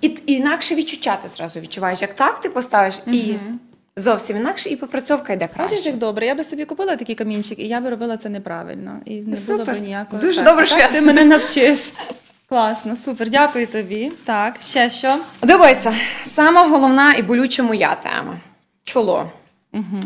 [0.00, 2.03] і, і інакше відчуття ти зразу відчуваєш.
[2.03, 3.35] Як так ти поставиш, і
[4.00, 5.74] зовсім інакше, і попрацьовка йде краще.
[5.74, 6.26] Бачиш, як добре.
[6.26, 9.00] Я би собі купила такий камінчик, і я би робила це неправильно.
[9.04, 10.22] І не було б ніякого.
[10.22, 11.92] Дуже добре, що Так, я- ти мене навчиш.
[12.48, 14.12] Класно, супер, дякую тобі.
[14.24, 15.18] Так, ще що?
[15.42, 15.94] Дивися,
[16.26, 18.36] сама головна і болюча моя тема
[18.84, 19.30] чоло.
[19.72, 20.02] Угу.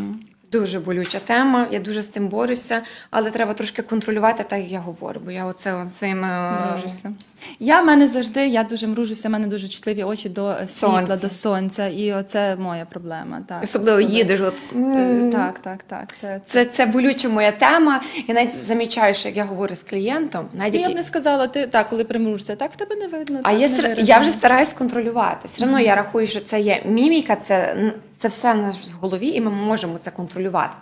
[0.51, 2.81] Дуже болюча тема, я дуже з тим борюся,
[3.11, 7.11] але треба трошки контролювати, так як я говорю, бо я оце от своїми е, Мружишся.
[7.59, 11.15] Я в мене завжди, я дуже мружуся, в мене дуже чутливі очі до світла, Сонця.
[11.15, 13.41] до сонця, і оце моя проблема.
[13.47, 13.63] Так.
[13.63, 14.41] особливо Коли- їдеш.
[14.41, 16.15] От, Е, Так, так, так.
[16.21, 18.01] Це, Це, це болюча моя тема.
[18.27, 21.47] Я навіть замічаю, що як я говорю з клієнтом, навіть Ну, я б не сказала,
[21.47, 23.39] ти так, коли примружишся, так в тебе не видно.
[23.43, 25.39] а так, я, не я вже стараюсь контролювати.
[25.47, 27.75] Все одно я рахую, що це є міміка, це,
[28.17, 30.34] це все в нас в голові, і ми можемо це контролювати.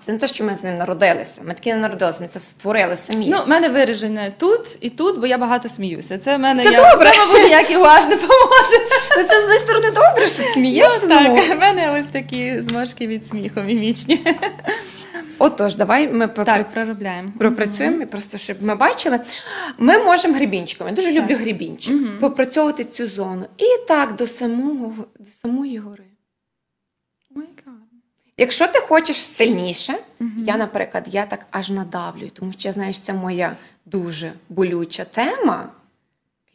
[0.06, 1.42] Це не те, що ми з ним народилися.
[1.46, 3.28] Ми такі не народилися, ми це створили самі.
[3.30, 6.18] Ну, в мене виражене тут і тут, бо я багато сміюся.
[6.18, 7.12] Це в мене Це я, добре.
[7.12, 8.78] Це, мабуть, ніякий гуаш не поможе.
[9.18, 11.08] Ну, це з однієї сторони добре, що смієшся.
[11.10, 11.36] Ну, ну.
[11.36, 14.20] так, в мене ось такі зморшки від сміху мімічні.
[15.40, 17.32] Отож, давай ми Так, проробляємо.
[17.40, 19.20] Пропрацюємо, і просто щоб ми бачили.
[19.78, 20.88] Ми можемо грібінчиком.
[20.88, 22.20] Я дуже люблю грібінчик.
[22.20, 23.46] Попрацьовувати цю зону.
[23.58, 26.04] І так до самого до самої гори.
[28.38, 29.94] Якщо ти хочеш сильніше,
[30.38, 35.04] я, наприклад, я так аж надавлюю, тому що я знаю, що це моя дуже болюча
[35.06, 35.70] тема.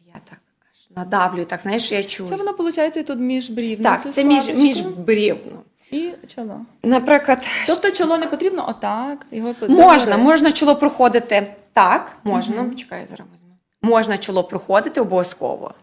[0.07, 0.39] Я так
[0.71, 2.29] аж надавлюю, так знаєш, що я чую.
[2.29, 3.83] Це воно виходить тут між брівною.
[3.83, 4.63] так, це між, складочку.
[4.67, 5.61] між брівно.
[5.91, 6.61] І чоло.
[6.83, 9.25] Наприклад, Тобто чоло не потрібно отак.
[9.31, 12.73] Його можна, можна чоло проходити так, можна.
[12.77, 13.49] Чекай, я зараз візьму.
[13.81, 15.73] Можна чоло проходити обов'язково.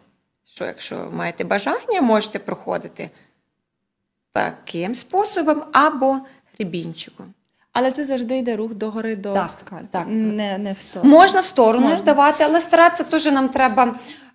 [0.44, 3.10] Що якщо маєте бажання, можете проходити
[4.36, 6.18] таким способом або
[6.58, 7.26] грібінчиком.
[7.72, 9.86] Але це завжди йде рух догори до Так, скальпу.
[9.90, 10.04] так.
[10.08, 11.10] Не, не в сторону.
[11.12, 11.96] Можна в сторону Можна.
[11.96, 13.84] ж давати, але старатися теж нам треба.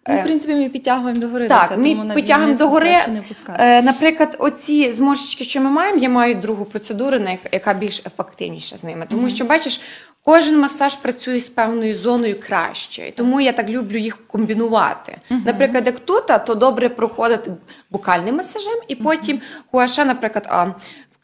[0.07, 1.47] Ну, е, в принципі, ми підтягуємо догори.
[1.47, 2.89] Так, це, ми тому догори.
[2.89, 3.23] краще не.
[3.59, 7.17] Е, наприклад, оці зморшечки, що ми маємо, я маю другу процедуру,
[7.51, 9.05] яка більш ефективніша з ними.
[9.09, 9.81] Тому що, бачиш,
[10.25, 13.13] кожен масаж працює з певною зоною краще.
[13.15, 15.17] Тому я так люблю їх комбінувати.
[15.29, 17.51] Наприклад, як тут, то добре проходити
[17.89, 20.73] букальним масажем, і потім гуаша, наприклад, а, в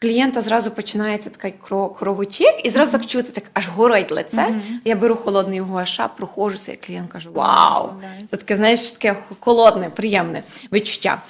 [0.00, 4.48] клієнта зразу починається такий кро- кровотік, і зразу так чути, так аж горить лице.
[4.84, 7.88] Я беру холодний гуаша, проходжуся, і клієнт каже: Вау!
[8.30, 11.22] Це таке, знаєш, таке холодне, приємне відчуття.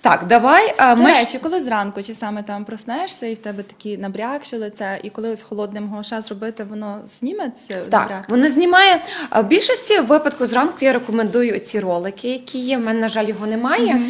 [0.00, 0.74] Так, давай.
[0.76, 4.56] а, До Ми речі, коли зранку чи саме там проснешся, і в тебе такі набрякші
[4.56, 8.28] лице, і коли з холодним гоша зробити, воно зніметься Так, набряк?
[8.28, 9.02] вона знімає.
[9.36, 12.78] В більшості випадку зранку я рекомендую ці ролики, які є.
[12.78, 14.00] У мене, на жаль, його немає.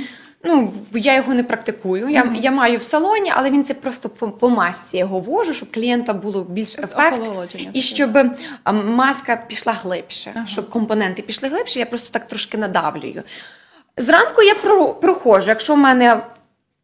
[0.45, 2.09] Ну, бо я його не практикую.
[2.09, 5.55] Я, я маю в салоні, але він це просто по, по масці я його вожу,
[5.55, 7.21] щоб клієнта було більш ефект.
[7.73, 8.19] І щоб
[8.85, 10.47] маска пішла глибше, Ага.
[10.47, 13.23] щоб компоненти пішли глибше, я просто так трошки надавлюю.
[14.01, 15.49] Зранку я про, проходжу.
[15.49, 16.23] Якщо в мене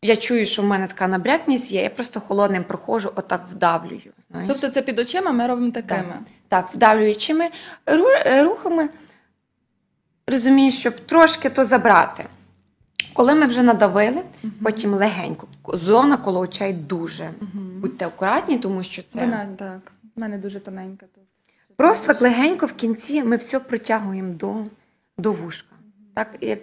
[0.03, 4.13] я чую, що в мене така набрякність є, я просто холодним проходжу, отак вдавлюю.
[4.31, 4.49] Знаєш?
[4.49, 6.17] Тобто це під очима ми робимо такими.
[6.49, 7.49] Так, вдавлюючими
[7.87, 8.89] е, рухами,
[10.27, 12.25] розумію, щоб трошки то забрати.
[13.15, 14.23] Коли ми вже надавили,
[14.63, 15.47] потім легенько.
[15.73, 17.31] Зона коло очей дуже.
[17.81, 19.93] Будьте акуратні, тому що це Вона так.
[20.17, 21.25] В мене дуже тоненька тут.
[21.77, 24.55] просто так легенько в кінці ми все притягуємо до,
[25.19, 25.77] до вушка.
[26.15, 26.59] Так, як,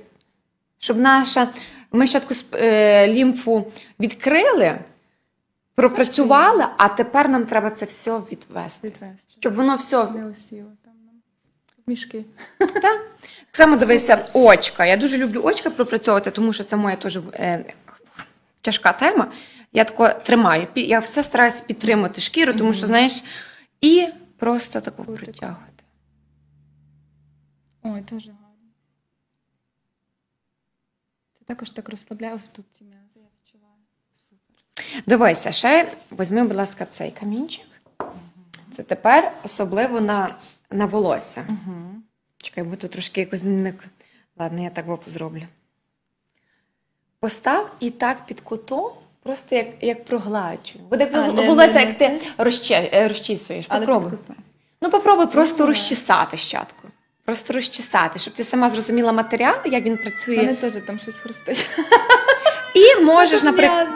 [0.84, 1.50] щоб наша
[1.92, 4.80] ми спочатку е, лімфу відкрили,
[5.76, 8.88] пропрацювали, а тепер нам треба це все відвести.
[8.88, 9.34] Відвести.
[9.40, 11.16] Щоб воно все Не осіло там нам.
[11.88, 12.26] Мішки.
[12.58, 12.82] Так.
[12.82, 13.02] Так
[13.52, 14.86] само дивися, очка.
[14.86, 17.66] Я дуже люблю очка пропрацьовувати, тому що це моя теж е,
[18.62, 19.32] тяжка тема.
[19.74, 20.68] Я тако тримаю.
[20.76, 23.24] Я все стараюся підтримати шкіру, тому що, знаєш,
[23.82, 25.24] і просто таку Кутик.
[25.24, 25.84] притягувати.
[27.84, 28.44] Ой, дуже гарно.
[31.33, 33.74] Це також так розслабляє тут ті м'язи, я відчуваю.
[34.30, 35.04] Супер.
[35.08, 37.66] Дивися, ще візьми, будь ласка, цей камінчик.
[38.76, 40.36] Це тепер особливо на,
[40.72, 41.46] на волосся.
[41.50, 41.76] Угу.
[42.38, 43.74] Чекай, бо тут трошки якось не.
[44.38, 45.44] Ладно, я так воп зроблю.
[47.20, 48.92] Постав і так під кутом,
[49.24, 50.86] просто як, як прогладжую.
[50.86, 52.06] Буде А, як не- волосся, не- як ти
[52.94, 53.68] е, розчісуєш.
[53.68, 54.12] Попробуй.
[54.82, 55.74] Ну, попробуй просто Добре.
[55.74, 56.88] розчесати щатку.
[57.26, 60.38] Просто розчесати, щоб ти сама зрозуміла матеріал, як він працює.
[60.38, 61.70] Мене теж там щось хрустить.
[62.76, 63.88] І можеш, наприклад,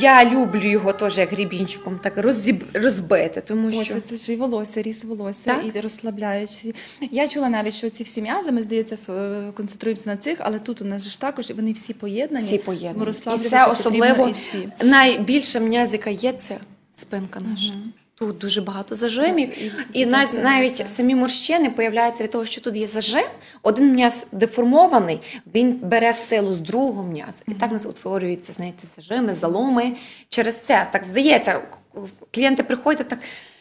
[0.00, 2.64] я люблю його теж як грібінчиком так розіб...
[2.74, 5.76] розбити, тому О, що це, це ж і волосся, ріст волосся, Так?
[5.76, 6.74] і розслабляючи.
[7.00, 10.82] Я чула навіть, що ці всі м'язи, ми здається, е, концентруємося на цих, але тут
[10.82, 12.46] у нас ж також вони всі поєднані.
[12.46, 13.10] всі поєднані.
[13.34, 14.68] І це особливо і ці.
[14.82, 16.58] найбільша м'язика є це
[16.94, 17.72] спинка наша.
[18.16, 19.48] Тут дуже багато зажимів.
[19.50, 23.24] Так, і- І, і навіть, навіть самі морщини появляються від того, що тут є зажим.
[23.62, 25.20] Один м'яз деформований,
[25.54, 27.42] він бере силу з другого м'язу.
[27.48, 29.92] І так у нас утворюються, знаєте, зажими, заломи.
[30.28, 31.62] Через це так здається,
[32.30, 33.18] клієнти приходять так.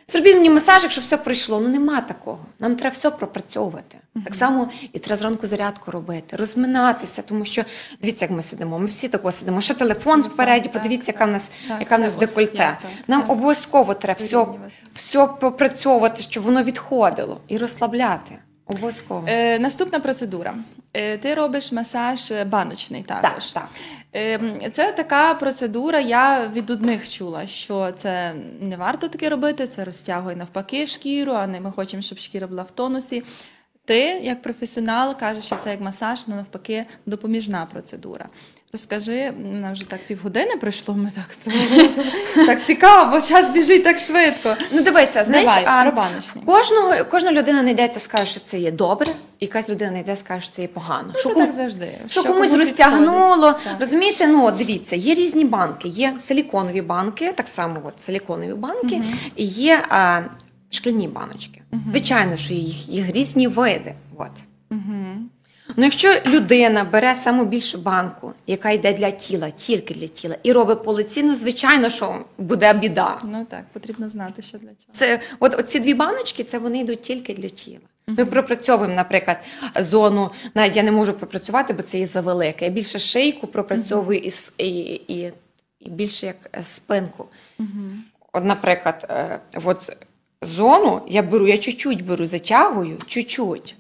[0.08, 1.60] Зробіть мені масажик, щоб все пройшло.
[1.62, 2.40] Ну нема такого.
[2.60, 3.98] Нам треба все пропрацьовувати.
[4.26, 7.64] Так само і треба зранку зарядку робити, розминатися, тому що
[8.02, 8.80] дивіться, як ми сидимо.
[8.80, 9.62] Ми всі тако сидимо.
[9.62, 11.16] Ще телефон впереді, подивіться, так.
[11.22, 12.58] яка в нас, Так, яка в нас декольте.
[12.58, 13.32] я, так, Нам так.
[13.32, 14.46] обов'язково треба все,
[14.94, 18.36] все попрацьовувати, щоб воно відходило і розслабляти.
[18.66, 19.24] Обов'язково.
[19.28, 20.56] Е, наступна процедура.
[20.94, 23.46] Е, ти робиш масаж е, баночний також.
[23.46, 23.68] так.
[23.76, 24.03] Е,
[24.72, 26.00] це така процедура.
[26.00, 31.48] Я від одних чула, що це не варто таке робити, це розтягує навпаки шкіру, а
[31.48, 33.24] не ми хочемо, щоб шкіра була в тонусі.
[33.86, 38.30] Ти, як професіонал, кажеш, що це як масаж, але навпаки допоміжна процедура.
[38.76, 39.32] Розкажи,
[39.62, 41.54] нам вже так півгодини пройшло, ми так,
[42.46, 44.56] так цікаво, час біжить так швидко.
[44.72, 45.84] Ну дивися, знаєш, Давай, а,
[46.46, 49.08] кожного, кожна людина знайдеться, скаже, що це є добре,
[49.40, 51.08] і якась людина знайде, скаже, що це є погано.
[51.14, 51.92] Ну, що це кому- так завжди.
[52.08, 53.52] Що, комусь розтягнуло.
[53.52, 53.76] Так.
[53.80, 55.88] Розумієте, ну от дивіться, є різні банки.
[55.88, 59.02] Є силіконові банки, так само от силіконові банки,
[59.36, 60.22] і є а,
[60.70, 61.62] шкляні баночки.
[61.90, 63.94] Звичайно, що їх, їх різні види.
[64.18, 64.32] От.
[64.70, 65.30] Мгм.
[65.78, 70.52] Ну, якщо людина бере саму більшу банку, яка йде для тіла, тільки для тіла, і
[70.52, 73.20] робить по лиці, ну звичайно, що буде біда.
[73.24, 74.78] Ну так, потрібно знати, що для чого.
[74.92, 77.80] Це от ці дві баночки, це вони йдуть тільки для тіла.
[78.08, 79.38] Ми пропрацьовуємо, наприклад,
[79.80, 80.30] зону.
[80.56, 82.66] Навіть я не можу пропрацювати, бо це є завелике.
[82.66, 85.32] Я більше шийку пропрацьовую і, с- і, і,
[85.80, 87.26] і більше як е, спинку.
[88.34, 89.98] От, наприклад, е, от
[90.42, 93.76] зону я беру, я чуть-чуть беру, затягую, чуть-чуть.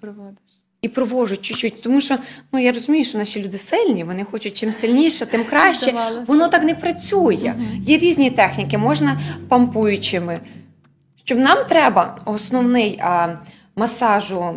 [0.84, 2.18] І провожу чуть-чуть, тому що
[2.52, 5.92] ну я розумію, що наші люди сильні, вони хочуть чим сильніше, тим краще.
[5.92, 6.24] Здавалося.
[6.28, 7.56] Воно так не працює.
[7.82, 10.40] Є різні техніки, можна пампуючими.
[11.24, 13.36] Щоб нам треба основний а,
[13.76, 14.56] масажу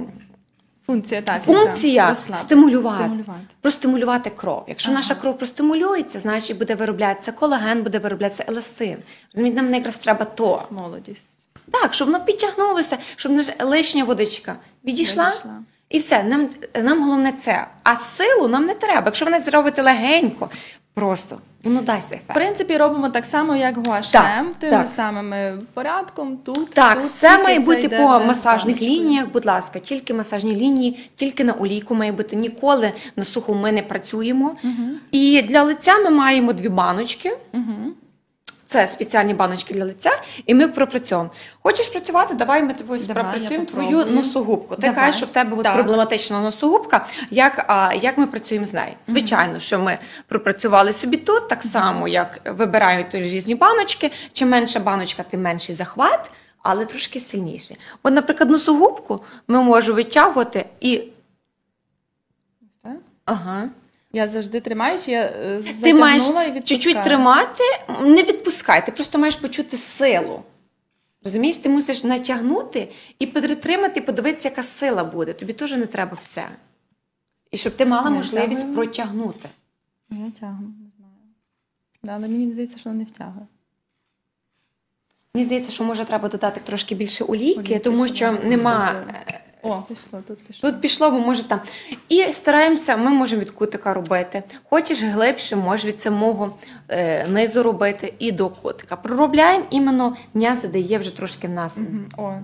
[0.86, 1.42] Функція так.
[1.42, 2.14] функція?
[2.14, 2.96] Стимулювати.
[2.96, 3.24] стимулювати.
[3.60, 4.64] Простимулювати кров.
[4.68, 4.98] Якщо Ага.
[4.98, 8.96] наша кров простимулюється, значить буде вироблятися колаген, буде вироблятися еластин.
[9.34, 10.62] Розумієте, нам якраз треба то.
[10.70, 11.28] Молодість.
[11.70, 15.28] Так, щоб воно підтягнулося, щоб лишня водичка відійшла.
[15.30, 15.62] Відійшла.
[15.88, 16.48] І все, нам,
[16.82, 17.66] нам головне це.
[17.82, 19.02] А силу нам не треба.
[19.06, 20.50] Якщо ви не зробите легенько,
[20.94, 24.88] просто воно дасть В принципі, робимо так само, як гуашем, тим так.
[24.88, 26.36] самим порядком.
[26.36, 31.44] Тут Так, тут все має бути по масажних лініях, будь ласка, тільки масажні лінії, тільки
[31.44, 32.36] на олійку має бути.
[32.36, 34.56] Ніколи на суху ми не працюємо.
[35.10, 37.36] І для лиця ми маємо дві баночки.
[37.52, 37.94] Мгм.
[38.66, 40.10] Це спеціальні баночки для лиця,
[40.46, 41.30] і ми пропрацьовуємо.
[41.62, 42.34] Хочеш працювати?
[42.34, 44.74] Давай ми тобою Давай, пропрацюємо твою носогубку.
[44.74, 44.96] Ти Давай.
[44.96, 47.06] кажеш, що в тебе от проблематична носогубка.
[47.30, 48.92] Як, а, як ми працюємо з нею?
[49.06, 49.98] Звичайно, що ми
[50.28, 54.10] пропрацювали собі тут, так само, як вибирають різні баночки.
[54.32, 56.30] Чим менша баночка, тим менший захват,
[56.62, 57.74] але трошки сильніше.
[58.02, 61.02] От, наприклад, носогубку ми можемо витягувати і.
[63.24, 63.68] Ага.
[64.16, 66.62] Я завжди тримаю, чи я е, Ти маєш і відпускаю.
[66.62, 67.64] чуть-чуть тримати,
[68.02, 70.42] не відпускай, ти просто маєш почути силу.
[71.24, 72.88] Розумієш, ти мусиш натягнути
[73.18, 75.32] і перетримати, подивитися, яка сила буде.
[75.32, 76.48] Тобі теж не треба все.
[77.50, 78.74] І щоб ти мала Не можливість тягуємо.
[78.74, 79.48] протягнути.
[80.10, 81.12] Я тягну, не знаю.
[82.02, 83.46] Да, але мені здається, що вона не втягує.
[85.34, 88.80] Мені здається, що може треба додати трошки більше олійки, Олійки, тому щоб що нема.
[88.80, 89.14] злазила.
[89.72, 90.70] О, пішло, тут пішло.
[90.70, 91.60] Тут пішло, бо може там.
[92.08, 94.42] І стараємося, ми можемо від кутика робити.
[94.70, 96.54] Хочеш глибше, можеш від самого
[96.88, 98.96] е, низу робити і до кутика.
[98.96, 102.26] Проробляємо іменно м'язи, де є вже трошки в нас Угу.
[102.28, 102.34] О,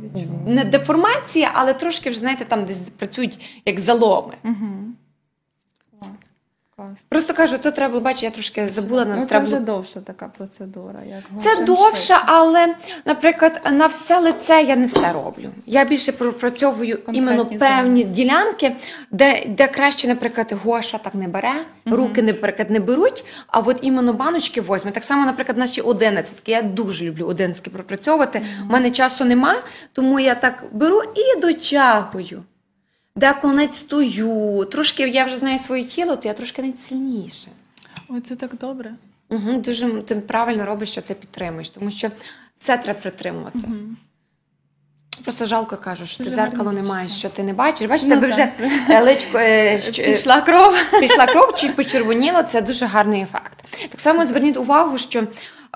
[0.47, 4.35] не деформація, але трошки вже знаєте, там десь працюють як заломи.
[4.45, 4.93] Угу.
[6.77, 6.99] Клас.
[7.09, 9.45] Просто кажу, то треба бачити, я трошки забула Ну, на це треба.
[9.45, 11.01] вже було- довша така процедура.
[11.09, 12.23] Як Це довше, швидше.
[12.27, 15.51] але, наприклад, на все лице я не все роблю.
[15.67, 18.77] Я більше пропрацьовую Конкретні іменно певні ділянки,
[19.11, 21.55] де, де краще, наприклад, Гоша так не бере,
[21.87, 24.91] руки, наприклад, не беруть, а от іменно баночки возьме.
[24.91, 26.53] Так само, наприклад, наші одинадцятки.
[26.53, 28.43] Я дуже люблю одинадцятки пропрацьовувати.
[28.69, 29.55] У мене часу нема,
[29.93, 32.43] тому я так беру і дотягую.
[33.17, 37.51] Деколи навіть стою, трошки я вже знаю своє тіло, то я трошки навіть сильніше.
[38.09, 38.95] Ой, це так добре.
[39.31, 42.11] Угу, дуже ти правильно робиш, що ти підтримуєш, тому що
[42.57, 43.59] все треба притримувати.
[43.59, 43.97] Мгм.
[45.25, 47.89] Просто жалко кажу, що ти зеркало не маєш, що ти не бачиш.
[47.89, 48.71] Бачиш, Ну, тебе вже так.
[48.91, 50.75] е, личко е, е, Пішла кров.
[51.01, 52.43] пішла кров, чуть почервоніло.
[52.43, 53.79] Це дуже гарний ефект.
[53.91, 55.23] Так само зверніть увагу, що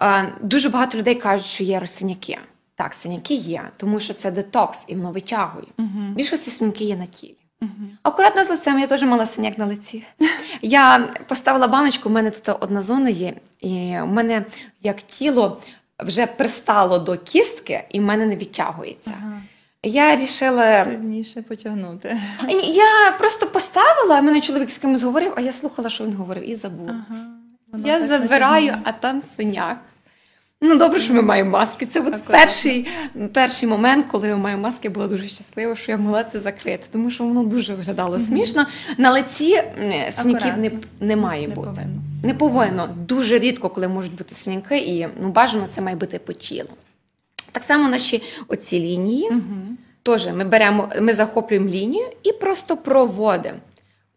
[0.02, 2.38] е, дуже багато людей кажуть, що є синяки.
[2.76, 5.66] Так, синяки є, тому що це детокс і воно витягує.
[5.78, 7.36] В більшості синяки є на тілі.
[7.60, 7.90] Мгм.
[8.02, 10.04] Акуратно з лицем, я теж мала синяк на лиці.
[10.62, 14.44] Я поставила баночку, у мене тут одна зона є, і в мене
[14.82, 15.60] як тіло
[15.98, 19.14] вже пристало до кістки, і в мене не відтягується.
[19.22, 19.42] Ага.
[19.82, 20.84] Я рішила.
[20.84, 22.18] Сильніше потягнути.
[22.64, 26.54] Я просто поставила, мене чоловік з кимось говорив, а я слухала, що він говорив, і
[26.54, 27.04] забула.
[27.10, 27.26] Ага.
[27.84, 28.82] Я забираю, потягнуло.
[28.84, 29.78] а там синяк.
[30.60, 31.86] Ну, добре, що ми маємо маски.
[31.86, 32.86] Це от перший,
[33.32, 36.84] перший момент, коли я маю маски, я була дуже щаслива, що я могла це закрити,
[36.92, 38.66] тому що воно дуже виглядало смішно.
[38.98, 39.62] На лиці
[40.12, 41.66] синяків не, не має Не бути.
[41.68, 42.00] повинно.
[42.22, 42.88] Не повинно.
[43.06, 46.68] Дуже рідко, коли можуть бути синяки, і ну, бажано це має бути по тілу.
[47.52, 49.30] Так само наші оці лінії.
[49.30, 49.78] Мгм.
[50.02, 53.58] Теж ми беремо, ми захоплюємо лінію і просто проводимо.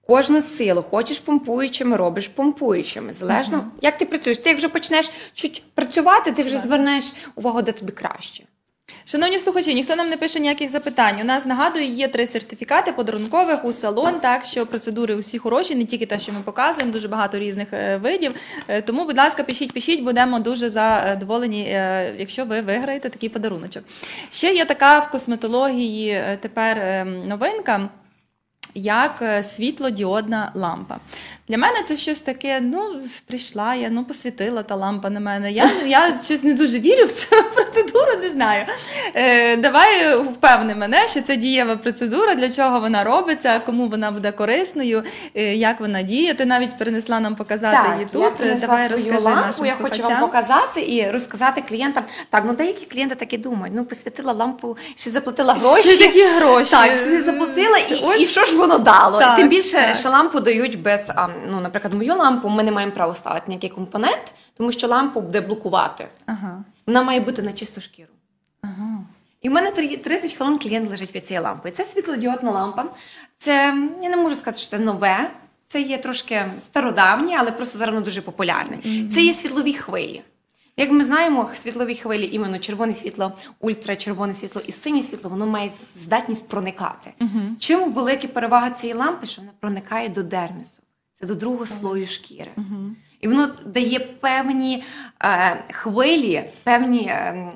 [0.10, 3.14] Кожну силу, хочеш помпуючими, робиш помпуючими.
[3.14, 4.38] Залежно, як ти працюєш.
[4.38, 6.64] Ти як вже почнеш чуть працювати, ти вже Так.
[6.64, 8.44] звернеш увагу, де тобі краще.
[9.06, 11.22] Шановні слухачі, ніхто нам не пише ніяких запитань.
[11.22, 14.20] У нас нагадую, є три сертифікати подарункових у салон.
[14.20, 17.98] Так що процедури усі хороші, не тільки те, що ми показуємо, дуже багато різних е,
[17.98, 18.34] видів.
[18.68, 23.84] Е, Тому, будь ласка, пишіть, пишіть, будемо дуже задоволені, е, якщо ви виграєте такий подаруночок.
[24.30, 27.90] Ще є така в косметології тепер е, новинка.
[28.76, 30.98] Як е, світлодіодна лампа.
[31.50, 32.80] Для мене це щось таке, ну,
[33.28, 35.52] прийшла я, ну, посвітила та лампа на мене.
[35.52, 38.66] Я, я щось не дуже вірю в цю процедуру, не знаю.
[39.14, 44.32] Е, давай впевни мене, що це дієва процедура, для чого вона робиться, кому вона буде
[44.32, 45.04] корисною,
[45.36, 46.34] е, як вона діє.
[46.34, 48.24] Ти навіть перенесла нам показати її тут.
[48.24, 52.04] я принесла Давай свою розкажи лампу, нашим я хочу вам показати і розказати клієнтам.
[52.30, 55.84] Так, ну деякі клієнти так і думають, ну посвітила лампу, ще заплатила гроші.
[55.84, 56.72] Ще такі гроші.
[56.72, 59.20] Так, ще заплатила, і, Ось і що ж воно дало?
[59.20, 59.96] Так, Тим більше, так.
[59.96, 63.70] що лампу дають без а, ну, наприклад, мою лампу ми не маємо права ставити ніякий
[63.70, 66.08] компонент, тому що лампу буде блокувати.
[66.26, 66.64] Ага.
[66.88, 68.10] Вона має бути на чисту шкіру.
[68.62, 69.00] Ага.
[69.42, 71.74] І в мене три- 30 хвилин клієнт лежить під цією лампою.
[71.74, 72.86] Це світлодіодна лампа.
[73.38, 73.54] Це
[74.02, 75.30] я не можу сказати, що це нове.
[75.68, 78.78] Це є трошки стародавнє, але просто зараз воно дуже популярне.
[79.14, 80.24] Це є світлові хвилі.
[80.78, 85.72] Як ми знаємо, світлові хвилі, іменно червоне світло, ультрачервоне світло і синє світло, воно має
[85.96, 87.14] здатність проникати.
[87.60, 90.82] Чим велика перевага цієї лампи, що вона проникає до дермісу,
[91.20, 92.52] це до другого слою шкіри.
[93.22, 94.84] І воно дає певні
[95.24, 97.52] е, хвилі, певні е,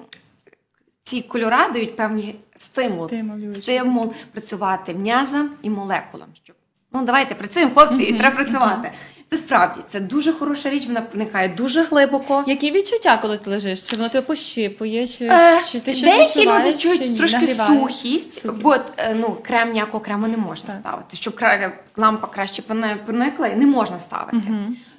[1.03, 3.61] ці кольора дають певні стимул, Стимулюючі.
[3.61, 6.27] стимул працювати м'язам і молекулам.
[6.43, 6.55] Щоб
[6.91, 8.91] ну давайте працюємо, хлопці, і треба працювати.
[9.33, 10.85] Це справді це дуже хороша річ.
[10.87, 12.43] Вона проникає дуже глибоко.
[12.47, 13.81] Які відчуття, коли ти лежиш?
[13.81, 17.79] Чи воно тебе пощипує, чи, Е, чи ти щось Деякі люди чують трошки Нагріває?
[17.79, 18.61] сухість, Сухість.
[18.61, 20.75] бо е, ну, крем ніякого крему не можна Так.
[20.75, 21.17] ставити.
[21.17, 24.37] Щоб кра- лампа краще прони- проникла, не можна ставити.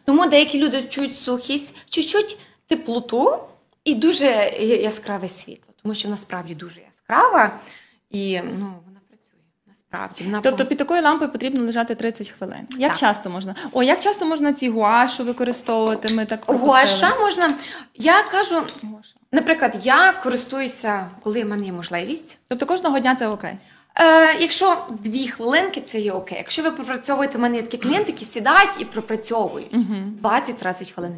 [0.05, 3.39] Тому деякі люди чують сухість, чуть-чуть теплоту
[3.85, 4.24] і дуже
[4.61, 7.51] я- яскраве світло, тому що вона справді дуже яскрава
[8.11, 8.72] і ну.
[9.95, 10.24] Насправді.
[10.24, 12.66] Вона Тобто під такою лампою потрібно лежати 30 хвилин.
[12.78, 12.99] Як Так.
[13.01, 13.55] часто можна?
[13.72, 16.14] О, як часто можна ці гуашу використовувати?
[16.14, 16.40] Ми так.
[16.47, 17.51] Гуаша можна.
[17.95, 19.14] Я кажу, Гуаша.
[19.32, 22.38] наприклад, я користуюся, коли в мене є можливість.
[22.49, 23.57] Тобто кожного дня це окей.
[23.97, 26.38] Е, якщо дві хвилинки, це є окей.
[26.38, 29.74] Якщо ви пропрацьовуєте, у мене є такі клієнти, які сідають і пропрацьовують
[30.22, 31.12] 20-30 хвилин,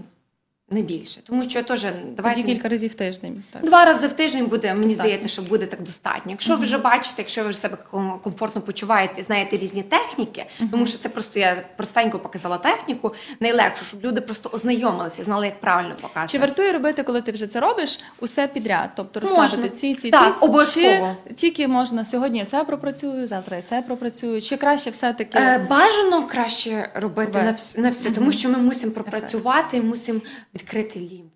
[0.71, 1.21] не більше.
[1.27, 1.87] Тому що теж
[2.17, 3.43] давайте Тоді кілька разів в тиждень.
[3.53, 3.64] Так.
[3.64, 5.05] два рази в тиждень буде, мені Достатньо.
[5.05, 6.31] здається, що буде так достатньо.
[6.31, 10.87] Якщо ви вже бачите, якщо ви вже себе ком- комфортно почуваєте, знаєте різні техніки, тому
[10.87, 15.95] що це просто я простенько показала техніку, найлегше, щоб люди просто ознайомилися, знали, як правильно
[16.01, 16.33] показувати.
[16.33, 18.91] Чи вартує робити, коли ти вже це робиш, усе підряд?
[18.97, 20.45] Тобто розслабити ці, ці, Так, ці.
[20.45, 21.17] обов'язково.
[21.37, 24.41] Тільки можна сьогодні я це пропрацюю, завтра я це пропрацюю.
[24.43, 27.45] Чи краще все-таки Е, бажано краще робити Вверх.
[27.47, 30.21] на всю, на всю тому що ми мусимо пропрацювати, мусимо
[30.57, 31.31] відкрити лімфу.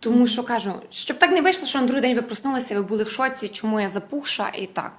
[0.00, 3.04] Тому що кажу, щоб так не вийшло, що на другий день ви проснулися, ви були
[3.04, 4.92] в шоці, чому я запухша і так.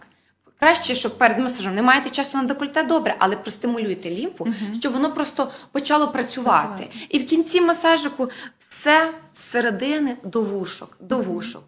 [0.59, 4.47] Краще, щоб перед масажем не маєте часу на декольте, добре, але простимулюйте лімфу,
[4.79, 6.67] щоб воно просто почало працювати.
[6.67, 7.07] Працювати.
[7.09, 8.27] І в кінці масажику
[8.59, 11.63] все з середини до вушок, до вушок.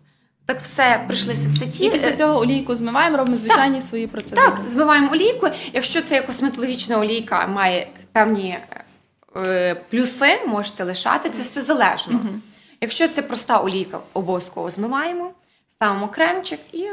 [0.45, 1.85] Так все прийшлися все ті.
[1.85, 4.47] І після цього олійку змиваємо, робимо звичайні свої процедури.
[4.47, 5.49] Так, збиваємо олійку.
[5.73, 8.83] Якщо це косметологічна олійка має певні е,
[9.89, 12.19] плюси, можете лишати, це все залежно.
[12.81, 15.31] Якщо це проста олійка, обов'язково змиваємо,
[15.69, 16.87] ставимо кремчик і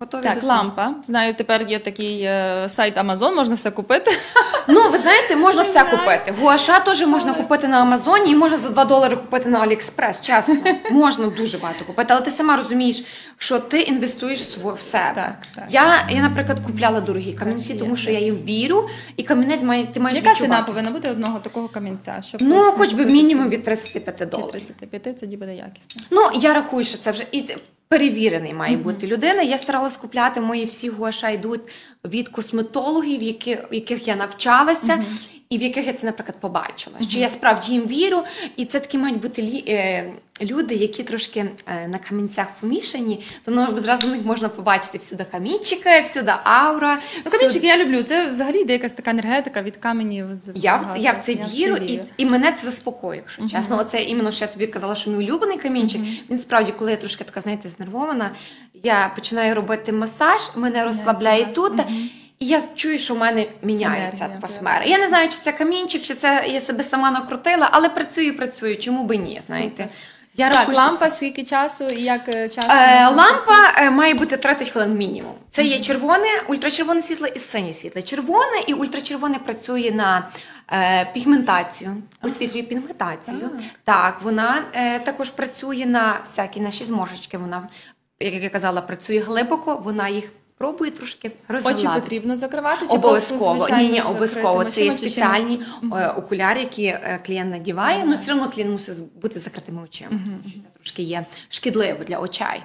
[0.00, 0.94] готові Так, до лампа.
[1.04, 4.10] Знаю, тепер є такий е, сайт Amazon, можна все купити.
[4.68, 6.34] Ну, ви знаєте, можна все купити.
[6.40, 10.20] Гуаша теж можна купити на Амазоні і можна за 2 долари купити на Аліекспрес.
[10.20, 10.56] Чесно,
[10.90, 13.04] можна дуже багато купити, але ти сама розумієш,
[13.38, 15.14] що ти інвестуєш в в себе.
[15.14, 15.64] Так, так.
[15.70, 20.00] Я, я, наприклад, купляла дорогі камінці, тому що я їм вірю, і камінець має ти
[20.00, 20.66] маєш Яка ціна відчувати.
[20.72, 22.22] повинна бути одного такого камінця?
[22.28, 24.50] Щоб Ну, хоч би мінімум від 35 Від доларів.
[24.50, 26.02] 35 тоді буде якісно.
[26.10, 27.56] Ну, я рахую, що це вже і це
[27.88, 29.42] перевірений має бути людина.
[29.42, 31.60] Я старалась купляти мої всі гуаша йдуть
[32.04, 35.04] від косметологів, які, яких я навчалася.
[35.50, 38.22] І в яких я це, наприклад, побачила, що я справді їм вірю,
[38.56, 43.78] і це такі мають бути е, люди, які трошки е, на камінцях помішані, то ну,
[43.78, 47.00] зразу в них можна побачити всюди камінчики, всюди аура.
[47.24, 48.02] Ну, камінчики я люблю.
[48.02, 50.26] Це взагалі йде якась така енергетика від каменів.
[50.54, 53.78] Я в, це- я в це вірю, і, і мене це заспокоює, якщо чесно.
[53.78, 56.00] Оце іменно, що я тобі казала, що мій улюблений камінчик.
[56.30, 58.30] Він справді, коли я трошки така, знаєте, знервована,
[58.82, 61.72] я починаю робити масаж, мене розслабляє тут.
[62.38, 64.84] І я чую, що в мене міняється атмосфера.
[64.84, 68.78] Я не знаю, чи це камінчик, чи це я себе сама накрутила, але працюю, працюю.
[68.78, 69.40] Чому би ні?
[69.46, 69.88] Знаєте?
[70.38, 72.72] Я Так, лампа, скільки часу і як е, часто?
[72.72, 75.34] Е, лампа е, має бути 30 хвилин мінімум.
[75.50, 78.02] Це є червоне, ультрачервоне світло і синє світло.
[78.02, 80.28] Червоне і ультрачервоне працює на
[80.72, 83.50] е, пігментацію, освітлює пігментацію.
[83.84, 87.38] Так, вона е, також працює на всякі наші зморшечки.
[87.38, 87.68] Вона,
[88.20, 90.24] як я казала, працює глибоко, вона їх
[90.58, 91.32] пробує трошки
[91.64, 92.86] Очі потрібно закривати?
[92.86, 93.68] Чи Обов'язково.
[93.68, 94.64] Ні, ні, обов'язково.
[94.64, 95.60] Це є спеціальні
[95.92, 98.04] е, окуляри, які е, клієнт надіває.
[98.06, 100.10] Ну, все одно клієнт мусить бути закритими очима.
[100.48, 102.62] що Це трошки є шкідливо для очей.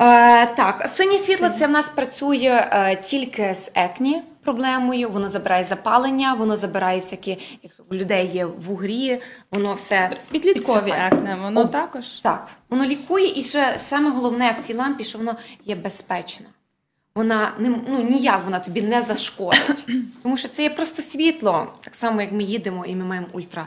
[0.00, 5.10] Е, так, синє світло це в нас працює е, тільки з екні проблемою.
[5.10, 7.30] Воно забирає запалення, воно забирає всякі,
[7.62, 9.20] як у людей є вугрі,
[9.50, 12.06] воно все Підліткові акне, воно О, також?
[12.06, 16.46] Так, воно лікує, і ще саме головне в цій лампі, що воно є безпечно.
[17.16, 19.86] Вона не ну ніяк вона тобі не зашкодить,
[20.22, 23.66] тому що це є просто світло, так само як ми їдемо, і ми маємо ультра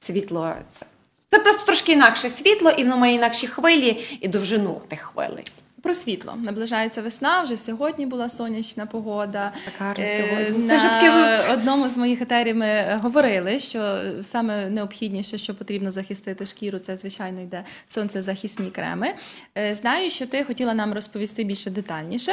[0.00, 0.52] світло.
[0.70, 0.86] Це,
[1.30, 5.44] це просто трошки інакше світло, і воно має інакші хвилі і довжину тих хвилей.
[5.82, 7.42] Про світло наближається весна.
[7.42, 9.52] Вже сьогодні була сонячна погода.
[9.64, 10.66] Так гарно Е, сьогодні.
[10.66, 16.78] На Це одному з моїх етерів ми говорили, що саме необхідніше, що потрібно захистити шкіру,
[16.78, 19.14] це звичайно йде сонцезахисні креми.
[19.58, 22.32] Е, Знаю, що ти хотіла нам розповісти більше детальніше.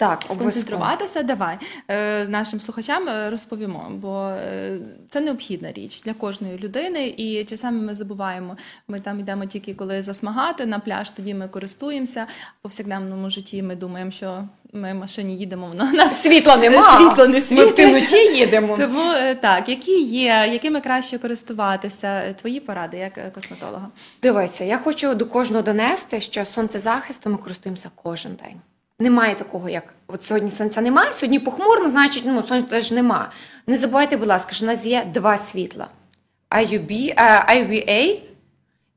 [0.00, 0.24] Так.
[0.30, 4.78] Сконцентруватися, давай е, нашим слухачам е, розповімо, бо е,
[5.08, 7.14] це необхідна річ для кожної людини.
[7.16, 8.56] І часами ми забуваємо.
[8.88, 12.26] Ми там йдемо тільки коли засмагати на пляж, тоді ми користуємося.
[12.58, 16.96] В повсякденному житті ми думаємо, що ми в машині їдемо, воно нас Світла нема.
[16.96, 17.96] Світло не Ми світить.
[17.96, 18.76] вночі їдемо.
[18.76, 22.32] Тому е, так, які є, якими краще користуватися?
[22.32, 23.88] Твої поради як косметолога?
[24.22, 28.56] Дивися, я хочу до кожного донести, що сонцезахистом ми користуємося кожен день.
[29.00, 33.32] Немає такого, як от сьогодні сонця немає, сьогодні похмурно, значить, ну сонця теж нема.
[33.66, 35.88] Не забувайте, будь ласка, що в нас є два світла:
[36.50, 38.20] IUB, е, IVA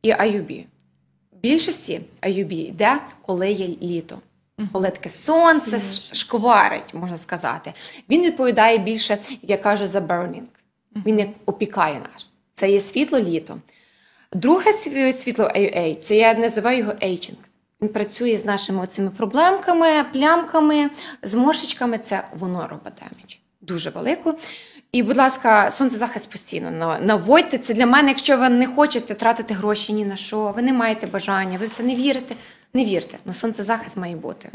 [0.02, 0.66] і UVB.
[1.32, 4.20] В більшості UVB йде, коли є літо.
[4.72, 5.80] Коли таке сонце
[6.14, 7.74] шкварить, можна сказати.
[8.10, 10.44] Він відповідає більше, як я кажу, за burning.
[11.06, 12.34] Він як опікає нас.
[12.54, 13.58] Це є світло літо.
[14.34, 14.74] Друге
[15.14, 17.36] світло UVA, це я називаю його aging.
[17.84, 20.90] Він працює з нашими цими проблемками, плямками,
[21.24, 21.98] зморшечками.
[21.98, 23.36] Це воно робить damage.
[23.62, 24.34] Дуже велику.
[24.92, 27.58] І, будь ласка, сонцезахист постійно наводьте.
[27.58, 31.08] Це для мене, якщо ви не хочете тратити гроші ні на що, ви не маєте
[31.08, 32.36] бажання, ви в це не вірите.
[32.74, 34.50] Не вірте, але сонцезахист має бути.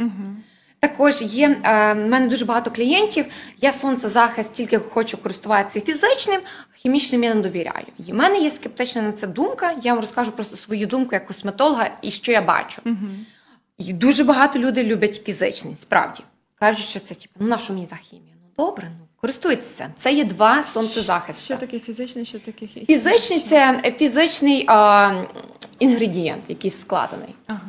[0.80, 3.26] Також є е, в мене дуже багато клієнтів.
[3.60, 6.40] Я сонцезахист тільки хочу користуватися фізичним,
[6.82, 7.86] хімічним я не довіряю.
[8.06, 9.76] І в мене є скептична на це думка.
[9.82, 12.82] Я вам розкажу просто свою думку як косметолога і що я бачу.
[13.78, 16.22] І дуже багато людей люблять фізичний, справді.
[16.54, 18.34] Кажуть, що це типу, ну на що мені та хімія?
[18.42, 19.90] Ну добре, ну користуйтеся.
[19.98, 21.44] Це є два сонцезахисти.
[21.44, 25.12] Що таке фізичний, що таке хі- Фізичний це фізичний а,
[25.78, 27.34] інгредієнт, який складений.
[27.46, 27.60] Ага.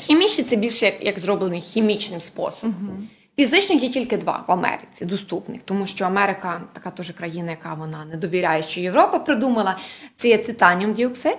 [0.00, 3.08] Хімічний це більше як, зроблений хімічним способом.
[3.36, 8.04] Фізичних є тільки два в Америці доступних, тому що Америка така теж країна, яка вона
[8.04, 9.78] не довіряє, що Європа придумала.
[10.16, 11.38] Це є титаніум діоксид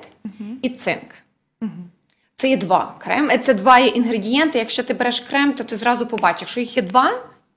[0.61, 1.13] і цинк.
[2.35, 3.29] Це є два крем.
[3.31, 4.59] е, Це два є інгредієнти.
[4.59, 7.11] Якщо ти береш крем, то ти зразу побачиш, якщо їх є два,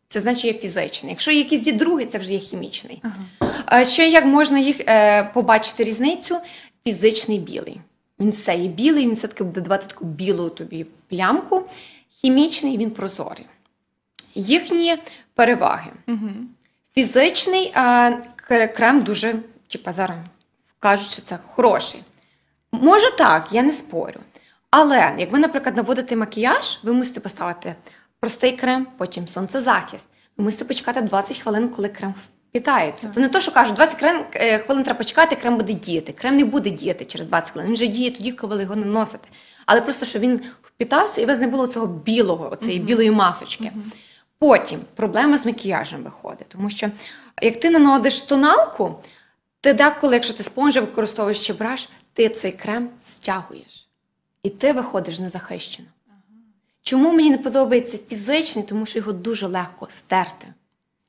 [0.09, 1.11] це значить є фізичний.
[1.13, 3.03] Якщо є якийсь є другий, це вже є хімічний.
[3.73, 6.39] Е, Ще як можна їх е, побачити різницю?
[6.85, 7.81] Фізичний білий.
[8.21, 11.63] Він все є білий, він все-таки буде давати таку білу тобі плямку.
[12.21, 13.47] Хімічний він прозорий.
[14.41, 14.99] Їхні
[15.35, 15.91] переваги.
[16.95, 17.81] Фізичний е,
[18.51, 19.35] кре- крем дуже,
[19.69, 20.19] типа зараз
[20.79, 22.03] кажуть, що це хороший.
[22.73, 24.21] Може так, я не спорю.
[24.71, 27.75] Але як ви, наприклад, наводите макіяж, ви мусите поставити
[28.21, 30.09] простий крем, потім сонцезахист.
[30.37, 32.15] Ви мусите почекати 20 хвилин, коли крем
[32.51, 33.09] впітається.
[33.15, 36.13] То не то, що кажуть, 20 крем, е, хвилин треба почекати, крем буде діяти.
[36.13, 37.69] Крем не буде діяти через 20 хвилин.
[37.69, 39.29] Він вже діє тоді, коли ви його наносите.
[39.67, 43.73] Але просто щоб він впітався, і у вас не було цього білого, оцієї білої масочки.
[44.39, 46.91] Потім проблема з макіяжем виходить, тому що
[47.43, 48.99] як ти наносиш тоналку,
[49.61, 53.89] ти деколи, якщо ти спонжі використовуєш чи браш, ти цей крем стягуєш.
[54.43, 55.89] І ти виходиш незахищено.
[56.83, 58.65] Чому мені не подобається фізичний?
[58.65, 60.47] Тому що його дуже легко стерти.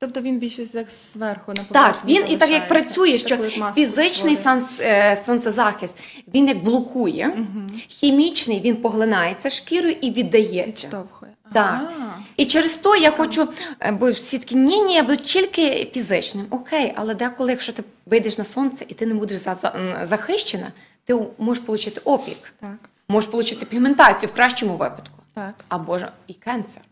[0.00, 3.36] Тобто він більше як зверху на Так, він і так як працює, що
[3.74, 5.98] фізичний санс, е, сонцезахист
[6.34, 7.46] він як блокує,
[7.88, 10.66] хімічний він поглинається шкірою і віддається.
[10.66, 11.32] відштовхує.
[11.52, 11.90] Так.
[12.36, 13.48] І через то я хочу,
[13.80, 16.46] е, бо всі такі ні, ні, я буду тільки фізичним.
[16.50, 20.72] Окей, але деколи, якщо ти вийдеш на сонце і ти не будеш за, за- захищена,
[21.04, 22.76] ти можеш отримати опік, Так,
[23.08, 25.54] можеш отримати пігментацію в кращому випадку, так.
[25.68, 26.82] або ж і канцер.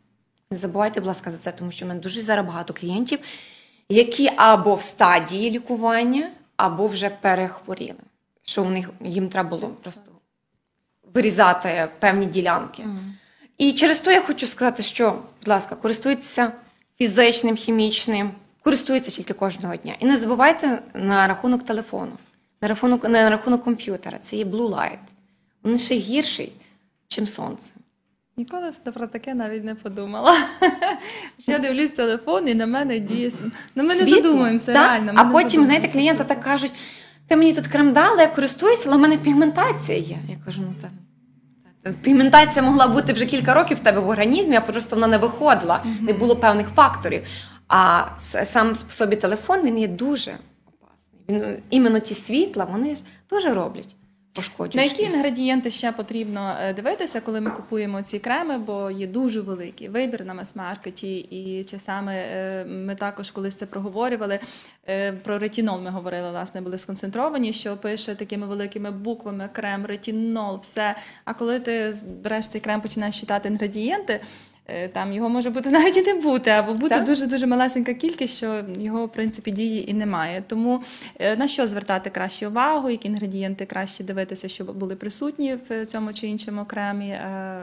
[0.51, 3.19] Не забувайте, будь ласка, за це, тому що в мене дуже зараз багато клієнтів,
[3.89, 7.99] які або в стадії лікування, або вже перехворіли.
[8.43, 10.01] Що у них їм треба було просто
[11.15, 12.85] вирізати певні ділянки.
[13.59, 16.53] І через то я хочу сказати, що, будь ласка, користуйтеся
[16.99, 18.31] фізичним, хімічним,
[18.63, 19.95] користуйтеся тільки кожного дня.
[20.01, 22.13] І не забувайте на рахунок телефону,
[22.63, 24.19] на рахунок, не на рахунок комп'ютера.
[24.19, 24.99] Це є Blue Light.
[25.65, 26.53] Він ще гірший,
[27.19, 27.75] ніж сонце.
[28.37, 30.37] Ніколи про таке навіть не подумала.
[31.47, 33.33] Я дивлюсь телефон і на мене діє.
[33.75, 34.17] Ну ми не Світло.
[34.17, 34.91] задумуємося, Так.
[34.91, 35.13] реально.
[35.13, 36.73] ми А потім, знаєте, клієнти так кажуть:
[37.29, 40.19] ти мені тут крем дала, я користуюся, але в мене пігментація є.
[40.31, 40.91] Я кажу, ну так.
[42.03, 45.85] Пігментація могла бути вже кілька років в тебе в організмі, а просто вона не виходила,
[46.01, 47.25] не було певних факторів.
[47.69, 48.05] А
[48.45, 51.21] сам по собі телефон він є дуже опасний.
[51.29, 53.97] Він іменно ті світла, вони ж дуже роблять.
[54.37, 54.85] Пошкоджує.
[54.85, 59.41] На які інгредієнти ще потрібно е, дивитися, коли ми купуємо ці креми, бо є дуже
[59.41, 64.39] великий вибір на мас-маркеті, і часами е, ми також колись це проговорювали.
[64.89, 70.59] е, Про ретінол ми говорили, власне, були сконцентровані, що пише такими великими буквами крем, ретінол,
[70.63, 70.95] все.
[71.25, 74.21] А коли ти береш цей крем, починаєш читати інгредієнти.
[74.69, 77.05] Е, Там його може бути навіть і не бути, або бути Так.
[77.05, 80.45] дуже дуже малесенька кількість, що його в принципі дії і немає.
[80.47, 80.83] Тому
[81.19, 86.13] е, на що звертати краще увагу, які інгредієнти краще дивитися, щоб були присутні в цьому
[86.13, 87.09] чи іншому окремі.
[87.09, 87.61] Е,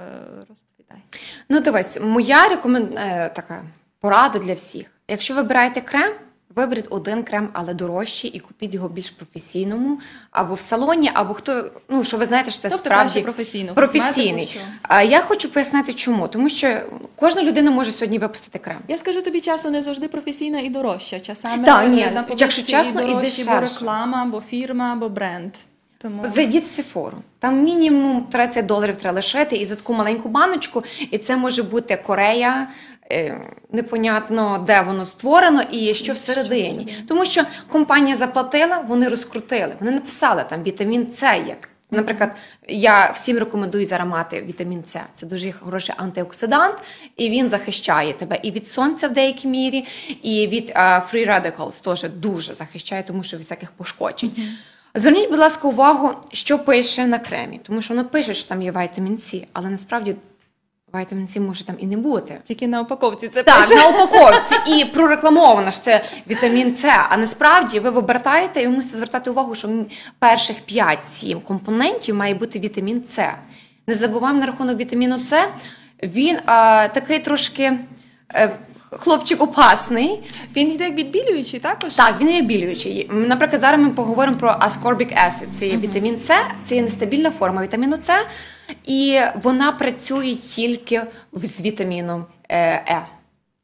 [0.49, 1.03] Розповідай.
[1.49, 2.87] Ну, дивись, моя рекомен...
[3.35, 3.63] така
[3.99, 4.87] порада для всіх.
[5.07, 6.13] Якщо вибираєте крем,
[6.55, 9.99] виберіть один крем, але дорожчий, і купіть його більш професійному,
[10.31, 13.73] або в салоні, або хто, ну, що ви знаєте, що це Тобто справді краще професійну
[13.73, 14.61] професійний.
[14.81, 16.27] А я хочу пояснити, чому.
[16.27, 16.81] Тому що
[17.15, 18.77] кожна людина може сьогодні випустити крем.
[18.87, 21.19] Я скажу тобі, часу не завжди професійна і дорожча.
[21.19, 25.53] Часами ні, е, на якщо чесно, і дорожчі, бо реклама, або фірма, або бренд.
[26.03, 27.17] Тому Зайдіть в Сефору.
[27.39, 30.83] Там мінімум 30 доларів треба лишити і за таку маленьку баночку.
[31.11, 32.67] І це може бути Корея,
[33.71, 36.97] непонятно, де воно створено і що всередині.
[37.07, 39.73] Тому що компанія заплатила, вони розкрутили.
[39.79, 41.55] Вони написали там вітамін С є.
[41.91, 42.35] Наприклад,
[42.67, 44.99] я всім рекомендую зараз мати вітамін С.
[45.15, 46.77] Це дуже хороший антиоксидант,
[47.17, 49.85] і він захищає тебе і від сонця в деякій мірі,
[50.23, 54.31] і від free radicals теж дуже захищає, тому що від всяких пошкоджень.
[54.95, 58.71] Зверніть, будь ласка, увагу, що пише на кремі, тому що воно пише, що там є
[58.71, 60.15] вітамін С, але насправді
[61.01, 62.39] вітамін С може там і не бути.
[62.43, 63.75] тільки на упаковці це Так, пише.
[63.75, 66.91] на упаковці і прорекламовано, що це вітамін С.
[67.09, 69.69] А насправді ви обертаєте і ви мусите звертати увагу, що
[70.19, 73.33] перших 5-7 компонентів має бути вітамін С.
[73.87, 75.47] Не забуваємо на рахунок вітаміну С.
[76.03, 77.73] Він а, такий трошки
[78.35, 78.51] е,
[78.91, 80.19] хлопчик опасний.
[80.55, 81.93] Він йде як відбілюючий також.
[81.93, 83.09] Так, він є білюючий.
[83.11, 85.51] Наприклад, зараз ми поговоримо про ascorbic acid.
[85.51, 88.13] Це є вітамін С, це є нестабільна форма вітаміну С,
[88.85, 91.01] і вона працює тільки
[91.33, 92.57] з вітаміном е.
[92.59, 93.05] Е.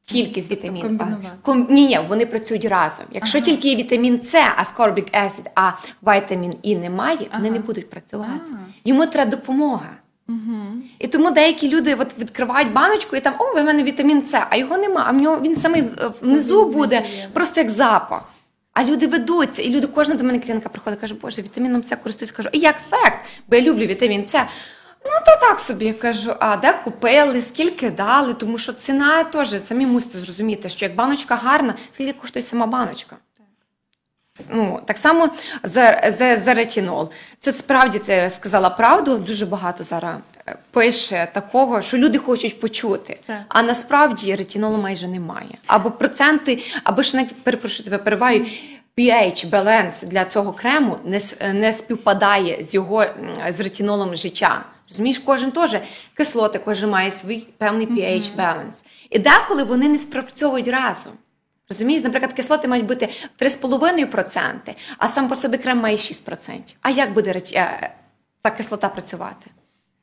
[0.05, 0.99] Тільки з вітаміном.
[1.01, 1.29] А.
[1.41, 1.67] Ком...
[1.69, 3.05] Ні, ні, вони працюють разом.
[3.11, 5.71] Якщо тільки є вітамін С, ascorbic acid, а
[6.03, 8.41] вітамін І немає, вони не будуть працювати.
[8.85, 9.89] Йому треба допомога.
[10.99, 14.55] І тому деякі люди от відкривають баночку і там, о, в мене вітамін С, а
[14.55, 15.03] його нема.
[15.07, 18.33] А в нього він самий е, внизу буде просто як запах.
[18.73, 22.31] А люди ведуться, і люди, кожна до мене клієнтка приходить, каже, Боже, вітаміном С користуюсь.
[22.31, 23.25] Кажу, і як ефект?
[23.47, 24.45] Бо я люблю вітамін С.
[25.05, 29.85] Ну, то так собі кажу, а де купили, скільки дали, тому що ціна теж самі
[29.85, 33.15] мусите зрозуміти, що як баночка гарна, скільки коштує сама баночка.
[34.49, 35.29] Ну, так само
[35.63, 37.09] за, за, за ретінол.
[37.39, 39.17] Це справді ти сказала правду.
[39.17, 40.15] Дуже багато зараз
[40.47, 43.19] е, пише такого, що люди хочуть почути.
[43.25, 43.41] Так.
[43.47, 45.57] А насправді ретінолу майже немає.
[45.67, 48.45] Або проценти, або ж навіть перепрошую тебе перебиваю,
[48.97, 51.19] pH баланс для цього крему не,
[51.53, 53.05] не співпадає з його
[53.49, 54.65] з ретінолом життя.
[54.89, 55.77] Розумієш, кожен теж
[56.13, 58.83] кислоти, кожен має свій певний pH balance.
[59.09, 61.13] І деколи вони не спрацьовують разом.
[61.69, 63.09] Розумієш, наприклад, кислоти мають бути
[63.39, 66.59] 3,5%, а сам по собі крем має 6%.
[66.81, 67.95] А як буде е,
[68.41, 69.51] та кислота працювати?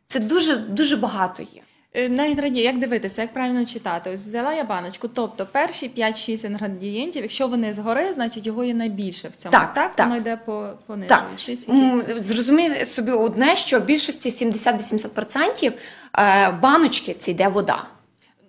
[0.06, 1.62] Це дуже дуже багато є.
[1.96, 4.10] Е, На інгредієнти, як дивитися, як правильно читати?
[4.10, 9.28] Ось взяла я баночку, тобто перші 5-6 інгредієнтів, якщо вони згори, значить його є найбільше
[9.28, 9.52] в цьому.
[9.52, 9.96] Так, так?
[9.96, 10.06] так.
[10.06, 11.64] Воно йде по понижуючись.
[11.64, 15.72] Так, зрозумій собі одне, що в більшості 70-80%
[16.18, 17.84] е, баночки це йде вода.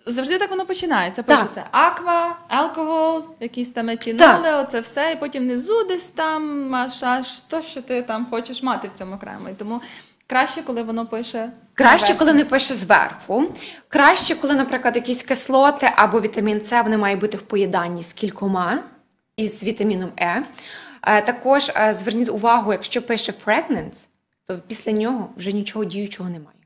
[0.05, 1.23] Завжди так воно починається.
[1.23, 1.39] Так.
[1.39, 7.39] Пишеться аква, алкоголь, якісь там етіноли, оце все, і потім внизу десь там аж аж
[7.39, 9.49] то, що ти там хочеш мати в цьому крему.
[9.49, 9.81] І тому
[10.27, 11.51] краще, коли воно пише.
[11.73, 12.19] Краще, наверху.
[12.19, 13.43] коли не пише зверху.
[13.87, 18.83] Краще, коли, наприклад, якісь кислоти або вітамін С вони мають бути в поєднанні з кількома
[19.37, 20.43] і з вітаміном Е.
[21.03, 24.07] Е, Також е, зверніть увагу, якщо пише fragrance,
[24.45, 26.57] то після нього вже нічого діючого немає.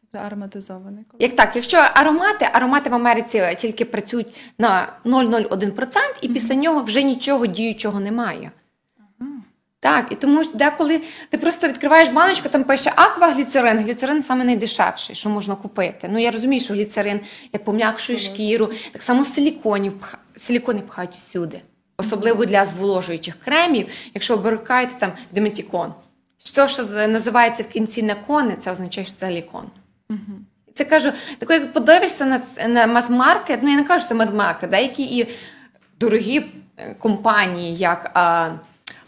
[0.00, 1.04] Тобто ароматизований.
[1.18, 7.02] Як так, якщо аромати, аромати в Америці тільки працюють на 0,01%, і після нього вже
[7.02, 8.50] нічого діючого немає.
[9.82, 13.78] Так, і тому деколи ти просто відкриваєш баночку, там пише аквагліцерин.
[13.78, 16.08] Гліцерин Гліцерин саме найдешевший, що можна купити.
[16.12, 17.20] Ну я розумію, що гліцерин
[17.52, 19.92] як пом'якшує шкіру, так само силіконів,
[20.36, 21.60] силікони пхають всюди.
[21.96, 25.94] Особливо для зволожуючих кремів, якщо обиркаєте там деметікон.
[26.44, 29.64] Що, що називається в кінці не кони, це означає, що це лікон.
[30.74, 34.70] Це кажу, тако, як подивишся на, на мас-маркет, ну я не кажу, що це мас-маркет,
[34.70, 35.28] деякі і
[36.00, 36.44] дорогі
[36.76, 38.50] е, компанії, як а,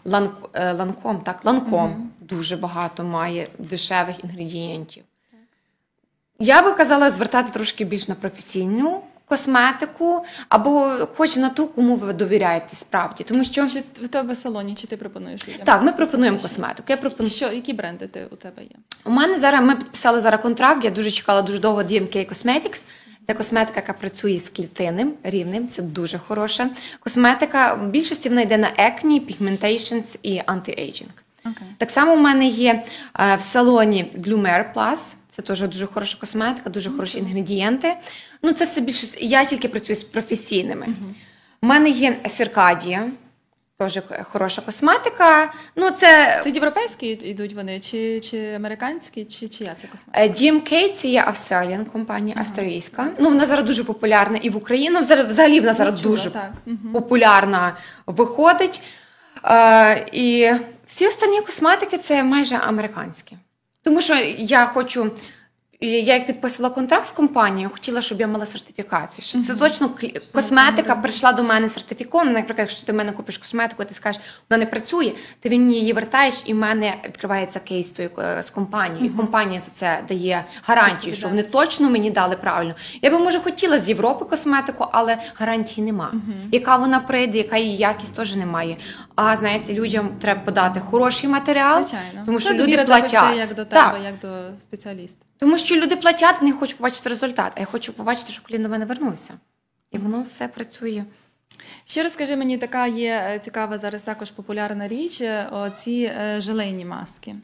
[0.05, 5.03] Ланком, так, Ланком дуже багато має дешевих інгредієнтів.
[6.39, 12.13] Я би казала звертати трошки більш на професійну косметику, або хоч на ту, кому ви
[12.13, 13.23] довіряєте справді.
[13.23, 15.65] Тому що Чи в тебе в салоні, чи ти пропонуєш людям?
[15.65, 16.83] так, ми пропонуємо косметику.
[16.87, 17.33] Я пропоную.
[17.33, 18.75] Що, які бренди ти у тебе є?
[19.05, 20.83] У мене зараз ми підписали зараз контракт.
[20.83, 22.83] Я дуже чекала дуже довго DMK Cosmetics.
[23.27, 25.67] Це косметика, яка працює з клітинним рівнем.
[25.67, 26.69] Це дуже хороша
[26.99, 27.73] косметика.
[27.73, 31.07] В більшості вона йде на acne, pigmentations і anti-aging.
[31.45, 31.67] Окей.
[31.77, 32.83] Так само у мене є
[33.19, 35.13] е, в салоні Glumer Plus.
[35.29, 37.93] Це теж дуже хороша косметика, дуже хороші інгредієнти.
[38.41, 39.07] Ну, це все більше.
[39.19, 40.87] Я тільки працюю з професійними.
[41.61, 43.09] У мене є Circadia,
[43.77, 45.53] теж хороша косметика.
[45.75, 50.25] Ну, це Це європейські йдуть вони, чи, чи американські, чи чия це косметика?
[50.25, 53.07] Е, DMK це є Australian компанія, австралійська.
[53.19, 54.89] Ну, вона зараз дуже популярна і в.
[54.91, 56.51] Ну, взагалі- взагалі вона зараз чула, дуже так.
[56.93, 58.81] Популярна виходить.
[59.45, 60.51] Е, і
[60.87, 63.37] всі останні косметики це майже американські.
[63.83, 65.11] Тому що я хочу.
[65.81, 69.25] Я як підписала контракт з компанією, хотіла, щоб я мала сертифікацію.
[69.25, 69.89] Що це точно
[70.33, 72.31] косметика прийшла до мене сертифікована.
[72.31, 75.93] Наприклад, якщо ти в мене купиш косметику, ти скажеш, вона не працює, ти мені її
[75.93, 79.05] вертаєш, і в мене відкривається кейс е, з компанією.
[79.05, 82.73] І компанія за це дає гарантію, що вони точно мені дали правильно.
[83.01, 86.11] Я би може хотіла з Європи косметику, але гарантії нема.
[86.51, 88.77] Яка вона прийде, яка її якість теж немає.
[89.15, 92.23] А знаєте, людям треба подати хороший матеріал, Звичайно.
[92.25, 93.37] тому що Це люди платять.
[93.37, 93.93] як до Так.
[93.93, 95.25] тебе, як до спеціаліста.
[95.37, 97.53] Тому що люди платять, вони хочуть побачити результат.
[97.55, 99.33] А я хочу побачити, що клієнт до мене вернувся.
[99.91, 101.05] І воно все працює.
[101.85, 105.17] Ще розкажи мені, така є е, цікава зараз також популярна річ.
[105.17, 107.35] ці Оці е, желейні маски.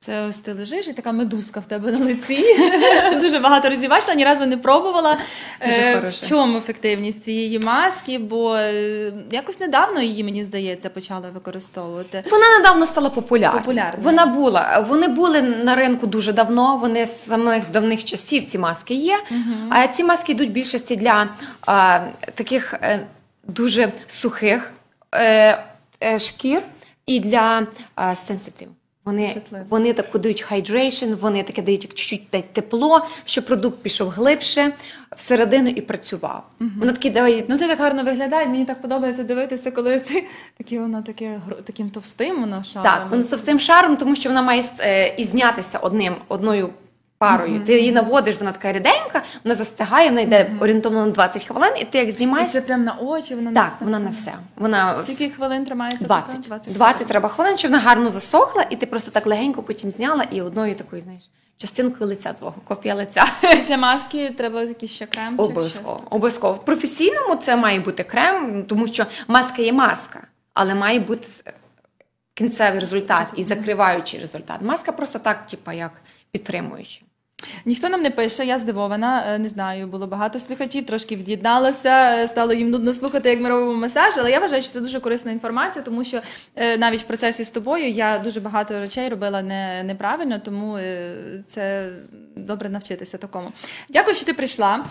[0.00, 2.44] Це ось ти лежиш і така медузка в тебе на лиці.
[3.20, 5.18] Дуже багато разів бачила, ні разу не пробувала.
[5.64, 6.08] Дуже Е.
[6.08, 8.18] В чому ефективність цієї маски?
[8.18, 12.24] Бо е, якось недавно її, мені здається, почали використовувати.
[12.30, 13.64] Вона недавно стала популярною.
[13.64, 14.04] Популярною.
[14.04, 14.86] Вона була.
[14.88, 16.76] Вони були на ринку дуже давно.
[16.76, 19.18] Вони з самих давних часів ці маски є.
[19.70, 21.28] А ці маски йдуть в більшості для
[21.66, 22.00] а,
[22.34, 23.06] таких е,
[23.44, 24.72] дуже сухих
[25.14, 25.64] е,
[26.02, 26.62] е, шкір
[27.06, 28.68] і для а, sensitive.
[29.06, 29.66] Вони, Чутливих.
[29.70, 34.72] вони таку дають hydration, вони таке дають як чуть-чуть дають тепло, щоб продукт пішов глибше
[35.16, 36.42] всередину і працював.
[36.60, 40.22] Вона такі дає Ну, ти так гарно виглядає, мені так подобається дивитися, коли це
[40.58, 42.84] такі воно таке таким товстим, Вона шаром.
[42.84, 46.70] Так, вона з товстим шаром, тому що вона має е, і знятися одним одною
[47.18, 47.60] парою.
[47.64, 51.84] Ти її наводиш, вона така ріденька, вона застигає, вона йде орієнтовно на 20 хвилин, і
[51.84, 52.52] ти як І знімаєш.
[52.52, 54.32] це прямо на очі, вона на Так, вона на все.
[54.56, 56.04] Вона Скільки хвилин тримається?
[56.04, 56.28] 20.
[56.28, 56.48] така?
[56.48, 56.72] 20.
[56.72, 60.42] 20 треба хвилин, щоб вона гарно засохла, і ти просто так легенько потім зняла і
[60.42, 63.24] одною такою, знаєш, частинкою лиця твого, копія лиця.
[63.40, 66.00] Після маски треба якийсь ще крем Обов'язково.
[66.10, 66.52] Обов'язково.
[66.54, 70.20] В професійному це має бути крем, тому що маска є маска,
[70.54, 71.28] але має бути
[72.34, 74.62] кінцевий результат і закриваючий результат.
[74.62, 75.92] Маска просто так, типу, як
[76.30, 77.00] підтримуюча.
[77.64, 79.24] Ніхто нам не пише, я здивована.
[79.34, 83.48] е, Не знаю, було багато слухачів, трошки від'єдналося, е, стало їм нудно слухати, як ми
[83.48, 84.14] робимо масаж.
[84.18, 86.20] Але я вважаю, що це дуже корисна інформація, тому що
[86.56, 90.78] е, навіть в процесі з тобою я дуже багато речей робила не, неправильно, тому
[91.48, 91.88] це
[92.36, 93.52] добре навчитися такому.
[93.88, 94.84] Дякую, що ти прийшла.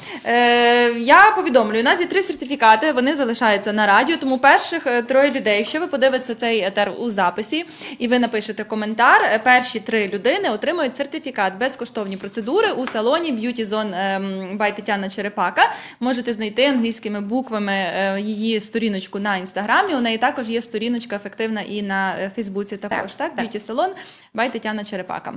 [0.97, 4.17] Я повідомлюю, у нас є три сертифікати, вони залишаються на радіо.
[4.17, 7.65] Тому перших троє людей, якщо ви подивитеся цей етер у записі
[7.99, 12.34] і ви напишете коментар, перші три людини отримують сертифікат безкоштовні процедури
[12.77, 15.71] у салоні Beauty Zone ем, by Тетяна Черепака.
[15.99, 19.95] Можете знайти англійськими буквами е, її сторіночку на інстаграмі.
[19.95, 22.77] У неї також є сторіночка ефективна і на е, Фейсбуці.
[22.77, 23.45] Також так, так.
[23.45, 23.89] Beauty Salon
[24.35, 25.33] by Тетяна Черепака.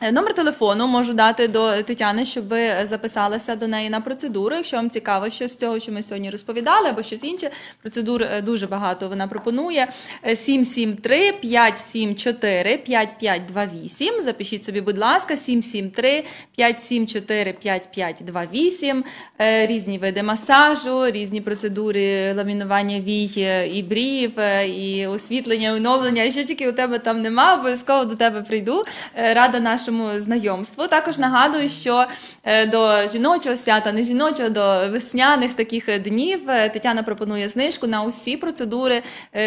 [0.00, 4.56] Е, Номер телефону можу дати до Тетяни, щоб ви записалися до неї на процедуру.
[4.56, 7.50] Якщо вам цікаво, що з цього, що ми сьогодні розповідали, або щось інше.
[7.82, 9.88] Процедур е, дуже багато вона пропонує.
[10.26, 14.22] Е, 773 574 5528.
[14.22, 16.24] Запишіть собі, будь ласка, 773
[16.56, 19.04] 574 5528.
[19.40, 24.32] Е, Різні види масажу, різні процедури ламінування вій е, і брів,
[24.66, 26.22] і освітлення, оновлення.
[26.22, 28.84] І Що тільки у тебе там нема, обов'язково до тебе прийду.
[29.14, 30.86] Рада нашому знайомству.
[30.86, 32.06] Також нагадую, що
[32.44, 37.86] е, до жіночого свята, не жіночого, до весняних таких е, днів е, Тетяна пропонує знижку
[37.86, 39.02] на усі процедури.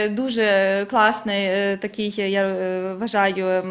[0.09, 2.47] Дуже класний такий, я
[2.99, 3.63] вважаю.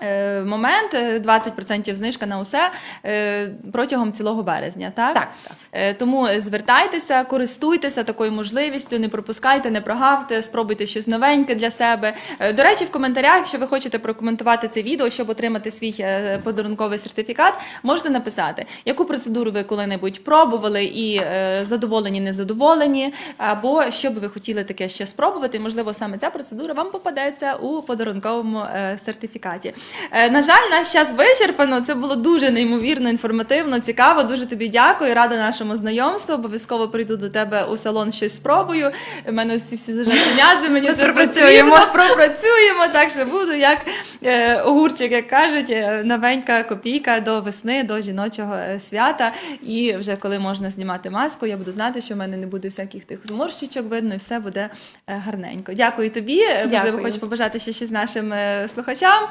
[0.00, 2.70] Е, Момент е, 20% знижка на усе
[3.04, 4.92] е, протягом цілого березня.
[4.94, 5.56] Так, Так, так.
[5.72, 12.14] Е, Тому звертайтеся, користуйтеся такою можливістю, не пропускайте, не прогавте, спробуйте щось новеньке для себе.
[12.38, 16.38] Е, До речі, в коментарях, якщо ви хочете прокоментувати це відео, щоб отримати свій е,
[16.44, 24.10] подарунковий сертифікат, можете написати, яку процедуру ви коли-небудь пробували і е, задоволені, незадоволені, або що
[24.10, 25.60] би ви хотіли таке ще спробувати.
[25.60, 29.74] Можливо, саме ця процедура вам попадеться у подарунковому е, сертифікаті.
[30.10, 31.80] Е, На жаль, наш час вичерпано.
[31.80, 34.22] Це було дуже неймовірно, інформативно, цікаво.
[34.22, 35.14] Дуже тобі дякую.
[35.14, 36.34] Рада нашому знайомству.
[36.34, 38.90] Обов'язково прийду до тебе у салон щось спробую.
[39.28, 40.68] У мене ось ці всі зажаті.
[40.70, 41.78] Мені Ми це пропрацюємо.
[41.92, 42.86] пропрацюємо.
[42.92, 43.78] Так що буду як
[44.24, 49.32] е, огурчик, як кажуть, е, новенька копійка до весни, до жіночого свята.
[49.62, 53.04] І вже коли можна знімати маску, я буду знати, що в мене не буде всяких
[53.04, 54.68] тих зморщичок видно, і все буде
[55.06, 55.72] гарненько.
[55.74, 56.40] Дякую тобі.
[56.46, 57.02] Можливо, Дякую.
[57.04, 58.34] хочу побажати ще щось нашим
[58.68, 59.22] слухачам.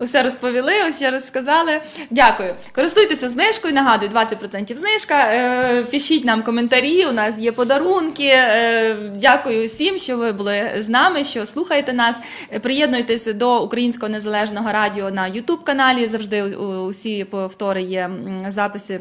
[0.00, 1.80] Усе розповіли, ще раз сказали.
[2.10, 2.54] Дякую.
[2.74, 3.74] Користуйтеся знижкою.
[3.74, 5.14] Нагадую, 20% знижка.
[5.32, 7.06] Е, Пишіть нам коментарі.
[7.06, 8.26] У нас є подарунки.
[8.26, 12.20] Е, Дякую всім, що ви були з нами, що слухаєте нас.
[12.62, 16.06] Приєднуйтеся до Українського незалежного радіо на youtube каналі.
[16.06, 18.10] Завжди усі повтори є
[18.48, 19.00] записи.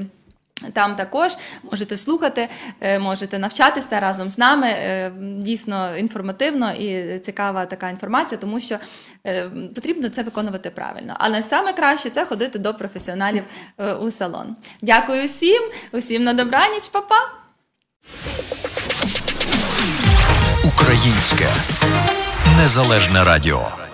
[0.73, 1.31] Там також
[1.71, 2.49] можете слухати,
[2.81, 4.67] е, можете навчатися разом з нами.
[4.67, 8.77] Е, Дійсно інформативно і цікава така інформація, тому що
[9.25, 11.15] е, потрібно це виконувати правильно.
[11.19, 13.43] Але саме краще це ходити до професіоналів
[14.01, 14.55] у салон.
[14.81, 17.29] Дякую всім, усім на добраніч, па-па!
[20.63, 21.47] Українське
[22.57, 23.86] незалежне радіо.